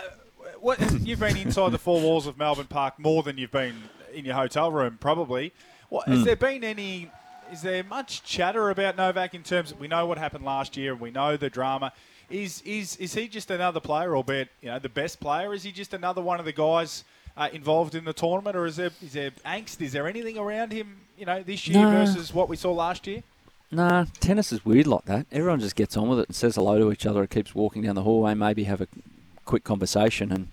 what 0.61 0.79
you've 1.01 1.19
been 1.19 1.35
inside 1.35 1.73
the 1.73 1.77
four 1.77 1.99
walls 1.99 2.27
of 2.27 2.37
Melbourne 2.37 2.67
Park 2.67 2.97
more 2.97 3.21
than 3.21 3.37
you've 3.37 3.51
been 3.51 3.75
in 4.13 4.23
your 4.23 4.35
hotel 4.35 4.71
room, 4.71 4.97
probably. 4.97 5.51
What, 5.89 6.05
Hmm. 6.05 6.13
Has 6.13 6.23
there 6.23 6.37
been 6.37 6.63
any? 6.63 7.11
Is 7.51 7.63
there 7.63 7.83
much 7.83 8.23
chatter 8.23 8.69
about 8.69 8.95
Novak 8.95 9.33
in 9.33 9.43
terms? 9.43 9.73
Of, 9.73 9.81
we 9.81 9.89
know 9.89 10.05
what 10.05 10.17
happened 10.17 10.45
last 10.45 10.77
year, 10.77 10.93
and 10.93 11.01
we 11.01 11.11
know 11.11 11.35
the 11.35 11.49
drama. 11.49 11.91
Is 12.29 12.61
is 12.61 12.95
is 12.95 13.13
he 13.13 13.27
just 13.27 13.51
another 13.51 13.81
player, 13.81 14.15
albeit 14.15 14.47
you 14.61 14.69
know 14.69 14.79
the 14.79 14.87
best 14.87 15.19
player? 15.19 15.53
Is 15.53 15.63
he 15.63 15.73
just 15.73 15.93
another 15.93 16.21
one 16.21 16.39
of 16.39 16.45
the 16.45 16.53
guys? 16.53 17.03
Uh, 17.37 17.47
involved 17.53 17.95
in 17.95 18.03
the 18.03 18.11
tournament, 18.11 18.57
or 18.57 18.65
is 18.65 18.75
there 18.75 18.91
is 19.01 19.13
there 19.13 19.31
angst? 19.45 19.79
Is 19.81 19.93
there 19.93 20.05
anything 20.05 20.37
around 20.37 20.73
him, 20.73 20.97
you 21.21 21.27
know, 21.27 21.43
this 21.43 21.67
year 21.67 21.83
No. 21.83 21.91
versus 21.91 22.33
what 22.33 22.49
we 22.49 22.55
saw 22.55 22.73
last 22.73 23.05
year? 23.05 23.21
Nah, 23.69 24.05
tennis 24.19 24.51
is 24.51 24.65
weird 24.65 24.87
like 24.87 25.05
that. 25.05 25.27
Everyone 25.31 25.59
just 25.59 25.75
gets 25.75 25.95
on 25.95 26.09
with 26.09 26.19
it 26.19 26.27
and 26.29 26.35
says 26.35 26.55
hello 26.55 26.79
to 26.79 26.91
each 26.91 27.05
other. 27.05 27.21
It 27.21 27.29
keeps 27.29 27.53
walking 27.53 27.83
down 27.83 27.93
the 27.93 28.01
hallway, 28.01 28.33
maybe 28.33 28.63
have 28.63 28.81
a 28.81 28.87
quick 29.45 29.63
conversation 29.63 30.31
and, 30.31 30.47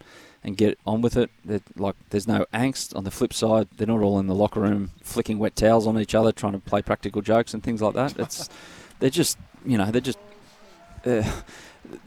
and 0.45 0.59
get 0.59 0.79
on 0.87 1.01
with 1.01 1.17
it. 1.17 1.31
That 1.47 1.63
like, 1.81 1.97
there's 2.11 2.29
no 2.29 2.45
angst. 2.53 2.95
On 2.95 3.05
the 3.05 3.11
flip 3.11 3.33
side, 3.33 3.69
they're 3.79 3.87
not 3.87 4.03
all 4.03 4.19
in 4.21 4.27
the 4.27 4.35
locker 4.35 4.61
room 4.61 4.91
flicking 5.03 5.39
wet 5.39 5.57
towels 5.57 5.87
on 5.87 5.99
each 5.99 6.15
other, 6.15 6.33
trying 6.33 6.53
to 6.53 6.59
play 6.59 6.83
practical 6.83 7.23
jokes 7.23 7.55
and 7.55 7.63
things 7.63 7.81
like 7.81 7.95
that. 7.95 8.19
It's 8.19 8.51
they're 9.01 9.09
just 9.11 9.39
you 9.65 9.79
know 9.79 9.91
they're 9.91 10.03
just 10.03 10.19
uh, 11.07 11.23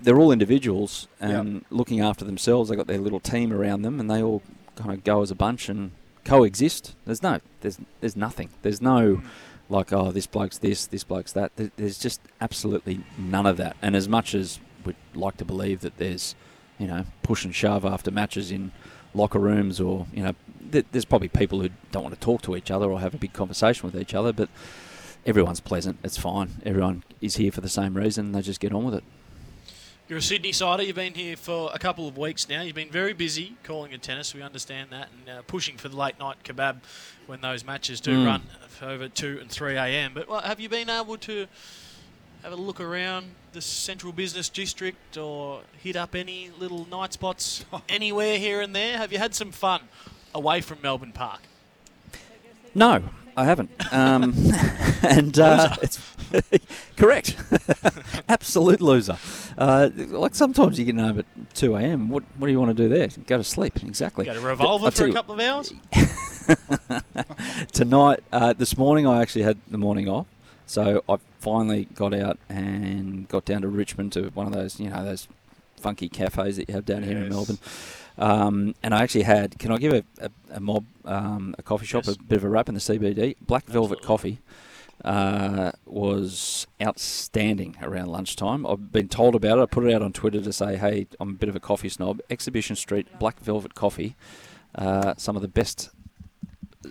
they're 0.03 0.19
all 0.19 0.31
individuals 0.31 1.07
and 1.19 1.65
looking 1.71 1.99
after 1.99 2.23
themselves. 2.25 2.69
They 2.69 2.75
got 2.75 2.85
their 2.87 2.99
little 2.99 3.19
team 3.19 3.51
around 3.51 3.81
them, 3.81 3.99
and 3.99 4.09
they 4.09 4.21
all 4.21 4.43
kind 4.75 4.91
of 4.93 5.03
go 5.03 5.23
as 5.23 5.31
a 5.31 5.35
bunch 5.35 5.67
and 5.67 5.91
coexist. 6.25 6.95
There's 7.05 7.23
no 7.23 7.39
there's 7.61 7.79
there's 7.99 8.15
nothing. 8.15 8.49
There's 8.61 8.81
no 8.81 9.21
like 9.69 9.93
oh 9.93 10.11
this 10.11 10.27
bloke's 10.27 10.57
this, 10.57 10.85
this 10.85 11.03
bloke's 11.03 11.33
that. 11.33 11.51
There's 11.77 11.97
just 11.97 12.21
absolutely 12.39 13.01
none 13.17 13.45
of 13.45 13.57
that. 13.57 13.77
And 13.81 13.95
as 13.95 14.07
much 14.07 14.33
as 14.33 14.59
we'd 14.85 14.95
like 15.13 15.37
to 15.37 15.45
believe 15.45 15.81
that 15.81 15.97
there's 15.97 16.35
you 16.77 16.87
know 16.87 17.05
push 17.23 17.45
and 17.45 17.53
shove 17.53 17.85
after 17.85 18.11
matches 18.11 18.51
in 18.51 18.71
locker 19.13 19.39
rooms 19.39 19.79
or 19.79 20.07
you 20.13 20.23
know 20.23 20.33
th- 20.71 20.85
there's 20.91 21.05
probably 21.05 21.27
people 21.27 21.61
who 21.61 21.69
don't 21.91 22.03
want 22.03 22.15
to 22.15 22.21
talk 22.21 22.41
to 22.43 22.55
each 22.55 22.71
other 22.71 22.89
or 22.89 22.99
have 22.99 23.13
a 23.13 23.17
big 23.17 23.33
conversation 23.33 23.89
with 23.89 23.99
each 23.99 24.13
other, 24.13 24.31
but 24.33 24.49
everyone's 25.25 25.59
pleasant. 25.59 25.99
It's 26.03 26.17
fine. 26.17 26.61
Everyone 26.65 27.03
is 27.19 27.35
here 27.35 27.51
for 27.51 27.61
the 27.61 27.69
same 27.69 27.95
reason. 27.95 28.31
They 28.31 28.41
just 28.41 28.59
get 28.59 28.73
on 28.73 28.83
with 28.83 28.95
it. 28.95 29.03
You're 30.11 30.17
a 30.17 30.21
Sydney 30.21 30.51
sider. 30.51 30.83
You've 30.83 30.97
been 30.97 31.13
here 31.13 31.37
for 31.37 31.71
a 31.73 31.79
couple 31.79 32.05
of 32.05 32.17
weeks 32.17 32.49
now. 32.49 32.63
You've 32.63 32.75
been 32.75 32.91
very 32.91 33.13
busy 33.13 33.55
calling 33.63 33.93
at 33.93 34.01
tennis. 34.01 34.33
We 34.35 34.41
understand 34.41 34.89
that, 34.89 35.07
and 35.17 35.37
uh, 35.37 35.41
pushing 35.43 35.77
for 35.77 35.87
the 35.87 35.95
late 35.95 36.19
night 36.19 36.35
kebab 36.43 36.81
when 37.27 37.39
those 37.39 37.63
matches 37.63 38.01
do 38.01 38.17
Mm. 38.17 38.25
run 38.25 38.41
over 38.81 39.07
two 39.07 39.37
and 39.39 39.49
three 39.49 39.77
a.m. 39.77 40.11
But 40.13 40.27
well, 40.27 40.41
have 40.41 40.59
you 40.59 40.67
been 40.67 40.89
able 40.89 41.15
to 41.19 41.47
have 42.43 42.51
a 42.51 42.57
look 42.57 42.81
around 42.81 43.35
the 43.53 43.61
central 43.61 44.11
business 44.11 44.49
district 44.49 45.15
or 45.15 45.61
hit 45.81 45.95
up 45.95 46.13
any 46.13 46.51
little 46.59 46.85
night 46.89 47.13
spots 47.13 47.63
anywhere 47.87 48.37
here 48.37 48.59
and 48.59 48.75
there? 48.75 48.97
Have 48.97 49.13
you 49.13 49.17
had 49.17 49.33
some 49.33 49.53
fun 49.53 49.79
away 50.35 50.59
from 50.59 50.79
Melbourne 50.83 51.13
Park? 51.13 51.39
No, 52.75 53.01
I 53.37 53.45
haven't. 53.45 53.71
Um, 53.93 54.33
and 55.03 55.37
uh, 55.39 55.75
it's 55.81 55.99
correct. 56.97 57.35
Absolute 58.29 58.81
loser. 58.81 59.17
Uh, 59.57 59.89
like 59.95 60.35
sometimes 60.35 60.79
you 60.79 60.85
get 60.85 60.95
home 60.95 61.19
at 61.19 61.25
2 61.55 61.75
a.m. 61.75 62.09
What, 62.09 62.23
what 62.37 62.47
do 62.47 62.53
you 62.53 62.59
want 62.59 62.75
to 62.75 62.83
do 62.83 62.89
there? 62.89 63.07
Go 63.27 63.37
to 63.37 63.43
sleep. 63.43 63.83
Exactly. 63.83 64.25
Got 64.25 64.37
a 64.37 64.41
revolver 64.41 64.85
I'll 64.85 64.91
for 64.91 65.05
a 65.05 65.13
couple 65.13 65.35
of 65.35 65.39
hours? 65.39 65.73
Tonight, 67.71 68.21
uh, 68.31 68.53
this 68.53 68.77
morning, 68.77 69.07
I 69.07 69.21
actually 69.21 69.43
had 69.43 69.57
the 69.69 69.77
morning 69.77 70.07
off. 70.07 70.27
So 70.65 71.03
I 71.09 71.17
finally 71.39 71.85
got 71.95 72.13
out 72.13 72.39
and 72.47 73.27
got 73.27 73.43
down 73.43 73.61
to 73.61 73.67
Richmond 73.67 74.13
to 74.13 74.29
one 74.29 74.47
of 74.47 74.53
those, 74.53 74.79
you 74.79 74.89
know, 74.89 75.03
those 75.03 75.27
funky 75.81 76.07
cafes 76.09 76.57
that 76.57 76.69
you 76.69 76.75
have 76.75 76.85
down 76.85 77.03
here 77.03 77.17
in 77.17 77.29
Melbourne. 77.29 77.59
Um, 78.17 78.75
and 78.83 78.93
I 78.93 79.01
actually 79.03 79.23
had, 79.23 79.57
can 79.57 79.71
I 79.71 79.77
give 79.77 79.93
a, 79.93 80.03
a, 80.19 80.29
a 80.57 80.59
mob, 80.59 80.85
um, 81.05 81.55
a 81.57 81.63
coffee 81.63 81.85
shop, 81.85 82.05
Yes. 82.05 82.15
a 82.15 82.23
bit 82.23 82.37
of 82.37 82.43
a 82.43 82.49
rap 82.49 82.67
in 82.69 82.75
the 82.75 82.81
CBD? 82.81 83.35
Black 83.41 83.65
Velvet 83.65 83.99
Absolutely. 84.03 84.07
Coffee. 84.07 84.41
uh, 85.03 85.71
was 85.85 86.67
outstanding 86.81 87.75
around 87.81 88.07
lunchtime. 88.09 88.65
I've 88.67 88.91
been 88.91 89.07
told 89.07 89.33
about 89.33 89.57
it. 89.57 89.61
I 89.61 89.65
put 89.65 89.85
it 89.85 89.93
out 89.93 90.01
on 90.03 90.13
Twitter 90.13 90.41
to 90.41 90.53
say, 90.53 90.75
hey, 90.75 91.07
I'm 91.19 91.29
a 91.29 91.33
bit 91.33 91.49
of 91.49 91.55
a 91.55 91.59
coffee 91.59 91.89
snob. 91.89 92.19
Exhibition 92.29 92.75
Street 92.75 93.07
Black 93.17 93.39
Velvet 93.39 93.73
Coffee, 93.73 94.15
uh, 94.75 95.13
some 95.17 95.35
of 95.35 95.41
the 95.41 95.47
best 95.47 95.89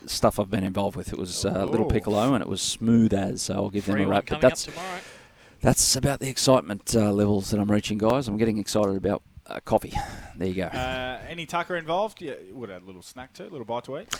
stuff 0.07 0.41
I've 0.41 0.51
been 0.51 0.65
involved 0.65 0.97
with. 0.97 1.13
It 1.13 1.19
was 1.19 1.45
uh, 1.45 1.65
Little 1.67 1.87
Piccolo 1.87 2.33
and 2.35 2.43
it 2.43 2.49
was 2.49 2.63
smooth 2.63 3.13
as, 3.15 3.43
so 3.43 3.55
I'll 3.55 3.71
give 3.71 3.85
Free 3.85 3.95
them 3.95 4.03
a 4.03 4.07
one 4.07 4.11
rap. 4.17 4.25
But 4.25 4.29
coming 4.41 4.45
up 4.45 4.51
that's 4.51 4.65
tomorrow. 4.65 4.99
That's 5.61 5.97
about 5.97 6.21
the 6.21 6.29
excitement 6.29 6.95
uh, 6.97 7.13
levels 7.13 7.51
that 7.51 7.61
I'm 7.61 7.71
reaching, 7.71 7.99
guys. 7.99 8.29
I'm 8.29 8.37
getting 8.37 8.59
excited 8.59 8.97
about 8.97 9.23
uh, 9.47 9.61
coffee. 9.65 9.93
There 10.37 10.49
you 10.49 10.55
go. 10.55 10.63
Uh, 10.65 11.21
any 11.29 11.47
Tucker 11.47 11.77
involved? 11.77 12.21
Yeah, 12.23 12.35
would 12.53 12.71
add 12.71 12.83
a 12.83 12.85
little 12.87 13.03
snack 13.03 13.33
too, 13.33 13.45
a 13.45 13.51
little 13.51 13.65
bite 13.65 13.85
to 13.85 13.99
eat. 13.99 14.15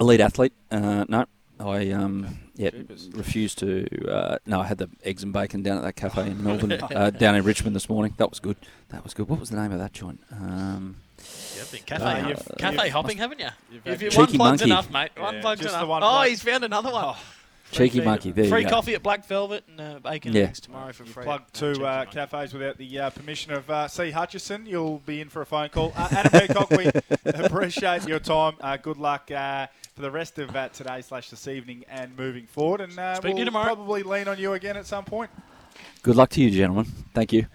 Elite 0.00 0.20
athlete? 0.20 0.52
Uh, 0.70 1.04
no. 1.08 1.26
I 1.60 1.90
um 1.92 2.36
yeah 2.56 2.70
refused 3.12 3.58
to. 3.60 3.86
Uh, 4.10 4.38
no, 4.44 4.60
I 4.60 4.66
had 4.66 4.78
the 4.78 4.88
eggs 5.04 5.22
and 5.22 5.32
bacon 5.32 5.62
down 5.62 5.76
at 5.76 5.84
that 5.84 5.94
cafe 5.94 6.26
in 6.28 6.42
Melbourne, 6.44 6.72
uh, 6.72 7.10
down 7.10 7.36
in 7.36 7.44
Richmond 7.44 7.76
this 7.76 7.88
morning. 7.88 8.12
That 8.16 8.28
was 8.28 8.40
good. 8.40 8.56
That 8.88 9.04
was 9.04 9.14
good. 9.14 9.28
What 9.28 9.38
was 9.38 9.50
the 9.50 9.56
name 9.56 9.70
of 9.70 9.78
that 9.78 9.92
joint? 9.92 10.18
Um, 10.32 10.96
You've 11.56 11.70
been 11.70 11.82
cafe, 11.82 12.04
Uh, 12.04 12.28
you've- 12.28 12.42
cafe 12.58 12.74
you've- 12.76 12.88
hopping, 12.90 13.18
haven't 13.18 13.38
you? 13.38 13.48
you've 13.70 13.86
If 13.86 14.02
you 14.02 14.08
one 14.08 14.26
plug's 14.26 14.36
monkey. 14.36 14.64
enough, 14.64 14.90
mate. 14.90 15.10
One 15.16 15.36
Yeah, 15.36 15.40
plug's 15.42 15.60
just 15.60 15.74
enough. 15.76 15.88
one 15.88 16.02
oh, 16.02 16.06
plug. 16.08 16.28
he's 16.28 16.42
found 16.42 16.64
another 16.64 16.90
one. 16.90 17.04
Oh, 17.06 17.16
cheeky 17.74 17.98
feed 17.98 18.04
monkey. 18.04 18.30
There 18.32 18.44
Free 18.46 18.60
you 18.60 18.64
go. 18.64 18.70
coffee 18.70 18.94
at 18.94 19.02
Black 19.02 19.24
Velvet 19.26 19.64
and 19.68 19.80
uh, 19.80 19.98
bacon 20.00 20.32
Yeah. 20.32 20.44
eggs 20.44 20.60
tomorrow 20.60 20.92
for 20.92 21.04
free. 21.04 21.24
plug 21.24 21.42
two 21.52 21.84
uh, 21.84 22.04
cafes 22.06 22.52
without 22.52 22.78
the 22.78 22.98
uh, 22.98 23.10
permission 23.10 23.52
of 23.52 23.68
uh, 23.70 23.88
C. 23.88 24.10
Hutchison. 24.10 24.66
You'll 24.66 24.98
be 25.00 25.20
in 25.20 25.28
for 25.28 25.42
a 25.42 25.46
phone 25.46 25.68
call. 25.68 25.92
Uh, 25.96 26.08
Adam 26.10 26.40
Peacock, 26.46 26.70
we 26.70 26.90
appreciate 27.24 28.06
your 28.08 28.18
time. 28.20 28.54
Uh, 28.60 28.76
good 28.76 28.96
luck 28.96 29.30
uh, 29.30 29.66
for 29.94 30.02
the 30.02 30.10
rest 30.10 30.38
of 30.38 30.54
uh, 30.54 30.68
today 30.70 31.00
slash 31.02 31.30
this 31.30 31.46
evening 31.48 31.84
and 31.88 32.16
moving 32.16 32.46
forward. 32.46 32.80
And 32.80 32.98
uh, 32.98 33.14
Speak 33.16 33.22
to 33.22 33.28
you 33.30 33.34
we'll 33.36 33.44
tomorrow. 33.46 33.74
probably 33.74 34.02
lean 34.02 34.28
on 34.28 34.38
you 34.38 34.52
again 34.54 34.76
at 34.76 34.86
some 34.86 35.04
point. 35.04 35.30
Good 36.02 36.16
luck 36.16 36.30
to 36.30 36.40
you, 36.42 36.50
gentlemen. 36.50 36.86
Thank 37.14 37.32
you. 37.32 37.46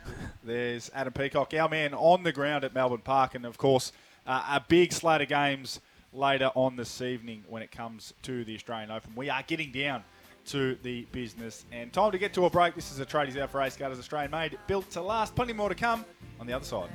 There's 0.44 0.90
Adam 0.94 1.14
Peacock, 1.14 1.54
our 1.54 1.70
man 1.70 1.94
on 1.94 2.24
the 2.24 2.32
ground 2.32 2.64
at 2.64 2.74
Melbourne 2.74 3.02
Park, 3.04 3.36
and 3.36 3.46
of 3.46 3.58
course, 3.58 3.92
uh, 4.26 4.44
a 4.58 4.62
big 4.68 4.92
slate 4.94 5.22
of 5.22 5.28
games 5.28 5.80
later 6.14 6.52
on 6.56 6.76
this 6.76 7.02
evening 7.02 7.44
when 7.48 7.62
it 7.62 7.72
comes 7.72 8.14
to 8.24 8.44
the 8.44 8.56
Australian 8.56 8.92
Open. 8.92 9.12
We 9.16 9.30
are 9.30 9.44
getting 9.44 9.72
down 9.72 10.04
to 10.48 10.76
the 10.82 11.06
business 11.12 11.66
and 11.72 11.94
time 11.94 12.12
to 12.12 12.18
get 12.18 12.34
to 12.34 12.46
a 12.46 12.50
break. 12.50 12.76
This 12.76 12.92
is 12.92 13.00
a 13.00 13.06
Tradies 13.06 13.38
Out 13.38 13.52
for 13.52 13.60
Race 13.60 13.78
Guarders 13.78 14.00
Australian 14.00 14.32
made, 14.32 14.58
built 14.68 14.90
to 14.92 15.02
last. 15.02 15.36
Plenty 15.36 15.54
more 15.54 15.70
to 15.70 15.76
come 15.76 16.06
on 16.40 16.48
the 16.48 16.54
other 16.54 16.66
side. 16.66 16.90